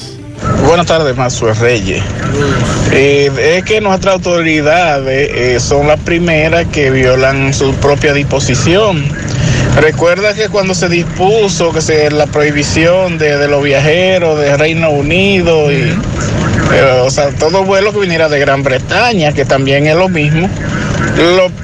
[0.66, 2.04] Buenas tardes, Mazo Reyes.
[2.91, 9.06] Eh, es que nuestras autoridades eh, son las primeras que violan su propia disposición.
[9.80, 15.93] Recuerda que cuando se dispuso que la prohibición de, los viajeros de Reino Unido y
[16.74, 20.50] eh, o sea, todo vuelo que viniera de Gran Bretaña, que también es lo mismo.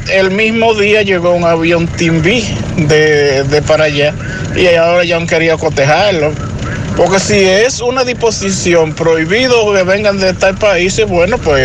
[0.09, 2.43] El mismo día llegó un avión B
[2.77, 4.13] de, de para allá
[4.55, 6.31] y ahora ya han querido cotejarlo.
[6.97, 11.61] Porque si es una disposición prohibido que vengan de tal país, bueno, pues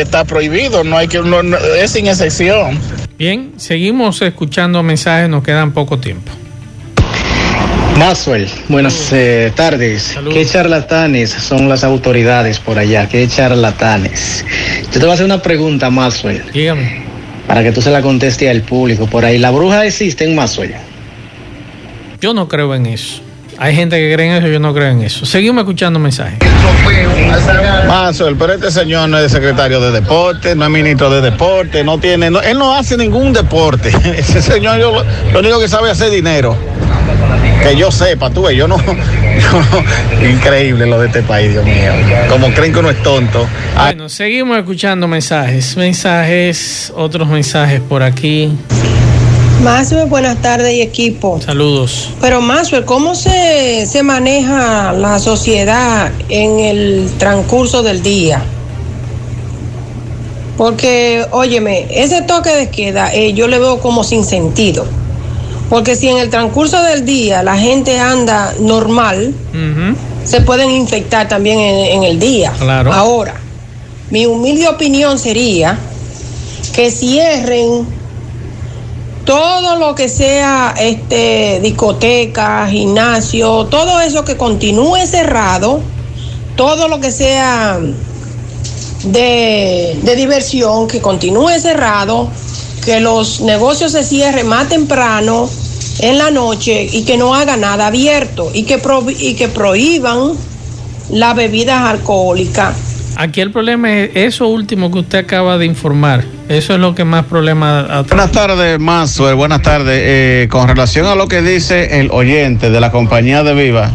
[0.00, 2.78] está prohibido, no hay que, no- no- es sin excepción.
[3.18, 5.28] Bien, seguimos escuchando mensajes.
[5.28, 6.30] Nos quedan poco tiempo.
[7.98, 10.14] Maxwell, buenas eh, tardes.
[10.30, 13.08] ¿Qué charlatanes son las autoridades por allá?
[13.08, 14.44] ¿Qué charlatanes?
[14.84, 16.42] Yo te voy a hacer una pregunta, Maxwell.
[16.52, 17.06] Dígame.
[17.48, 19.38] Para que tú se la conteste al público por ahí.
[19.38, 20.74] ¿La bruja existe en Maxwell?
[22.20, 23.22] Yo no creo en eso.
[23.58, 25.24] Hay gente que cree en eso, yo no creo en eso.
[25.24, 26.38] Seguimos escuchando mensajes.
[27.88, 31.98] Mazo, pero este señor no es secretario de deporte, no es ministro de deporte, no
[31.98, 33.92] tiene, no- él no hace ningún deporte.
[34.16, 36.56] Ese señor yo, lo, único que sabe es hacer dinero.
[37.62, 41.92] Que yo sepa, tú yo no, yo Increíble lo de este país, Dios mío.
[42.28, 43.46] Como creen que uno es tonto.
[43.76, 45.76] Ay, Bueno, seguimos escuchando mensajes.
[45.76, 48.52] Mensajes, otros mensajes por aquí.
[49.62, 51.40] Maxwell, buenas tardes y equipo.
[51.40, 52.10] Saludos.
[52.20, 58.42] Pero Maxwell, ¿cómo se, se maneja la sociedad en el transcurso del día?
[60.56, 64.86] Porque, óyeme, ese toque de queda eh, yo le veo como sin sentido.
[65.68, 69.34] Porque si en el transcurso del día la gente anda normal,
[70.24, 72.52] se pueden infectar también en, en el día.
[72.58, 72.92] Claro.
[72.92, 73.34] Ahora,
[74.10, 75.76] mi humilde opinión sería
[76.72, 77.95] que cierren
[79.26, 85.80] todo lo que sea este discoteca, gimnasio, todo eso que continúe cerrado,
[86.56, 87.78] todo lo que sea
[89.02, 92.28] de, de diversión que continúe cerrado,
[92.84, 95.50] que los negocios se cierren más temprano
[95.98, 100.34] en la noche y que no haga nada abierto y que, pro- y que prohíban
[101.10, 102.76] las bebidas alcohólicas.
[103.16, 106.22] Aquí el problema es eso último que usted acaba de informar.
[106.50, 109.34] Eso es lo que más problema Buenas tardes, Maxwell.
[109.34, 110.00] Buenas tardes.
[110.04, 113.90] Eh, con relación a lo que dice el oyente de la compañía de Viva,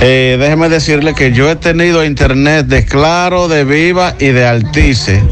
[0.00, 5.22] eh, déjeme decirle que yo he tenido internet de Claro, de Viva y de Altice.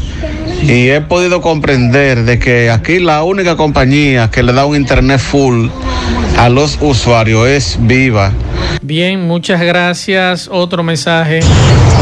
[0.63, 5.19] Y he podido comprender de que aquí la única compañía que le da un internet
[5.19, 5.67] full
[6.39, 8.31] a los usuarios es Viva.
[8.81, 10.47] Bien, muchas gracias.
[10.51, 11.41] Otro mensaje.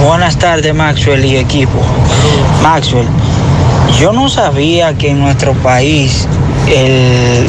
[0.05, 1.81] Buenas tardes, Maxwell y equipo.
[2.61, 3.07] Maxwell,
[3.99, 6.27] yo no sabía que en nuestro país
[6.67, 7.47] el,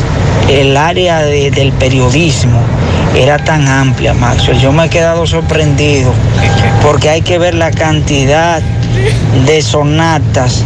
[0.48, 2.60] el área de- del periodismo
[3.14, 4.58] era tan amplia, Maxwell.
[4.58, 6.12] Yo me he quedado sorprendido
[6.82, 8.62] porque hay que ver la cantidad
[9.46, 10.64] de sonatas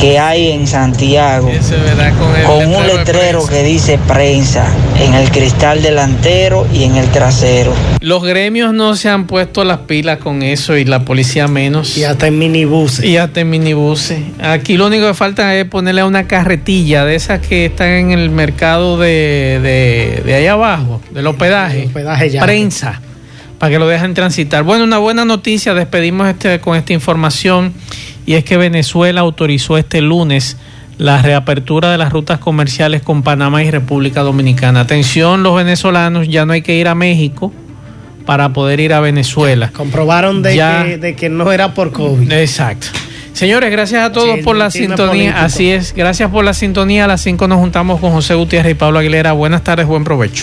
[0.00, 1.50] que hay en Santiago
[2.46, 4.66] con un letrero que dice prensa
[5.00, 7.72] en el cristal delantero y en el trasero.
[8.00, 11.96] Los gremios no se han puesto las pilas con eso y la policía menos.
[11.96, 13.04] Y hasta en minibuses.
[13.04, 14.18] Y hasta en minibuses.
[14.42, 18.30] Aquí lo único que falta es ponerle una carretilla de esas que están en el
[18.30, 21.86] mercado de, de, de allá abajo, del hospedaje.
[21.86, 22.42] hospedaje ya.
[22.42, 23.00] Prensa,
[23.58, 24.64] para que lo dejen transitar.
[24.64, 27.72] Bueno, una buena noticia, despedimos este, con esta información,
[28.26, 30.56] y es que Venezuela autorizó este lunes
[30.98, 34.80] la reapertura de las rutas comerciales con Panamá y República Dominicana.
[34.80, 37.52] Atención los venezolanos, ya no hay que ir a México
[38.26, 39.70] para poder ir a Venezuela.
[39.74, 40.84] Comprobaron de, Ya.
[40.84, 42.30] que, de que no era por COVID.
[42.32, 42.86] Exacto.
[43.32, 45.08] Señores, gracias a todos Sí, por la sintonía.
[45.08, 45.38] político.
[45.40, 47.04] Así es, gracias por la sintonía.
[47.04, 49.32] A las 5 nos juntamos con José Gutiérrez y Pablo Aguilera.
[49.32, 50.42] Buenas tardes, buen provecho.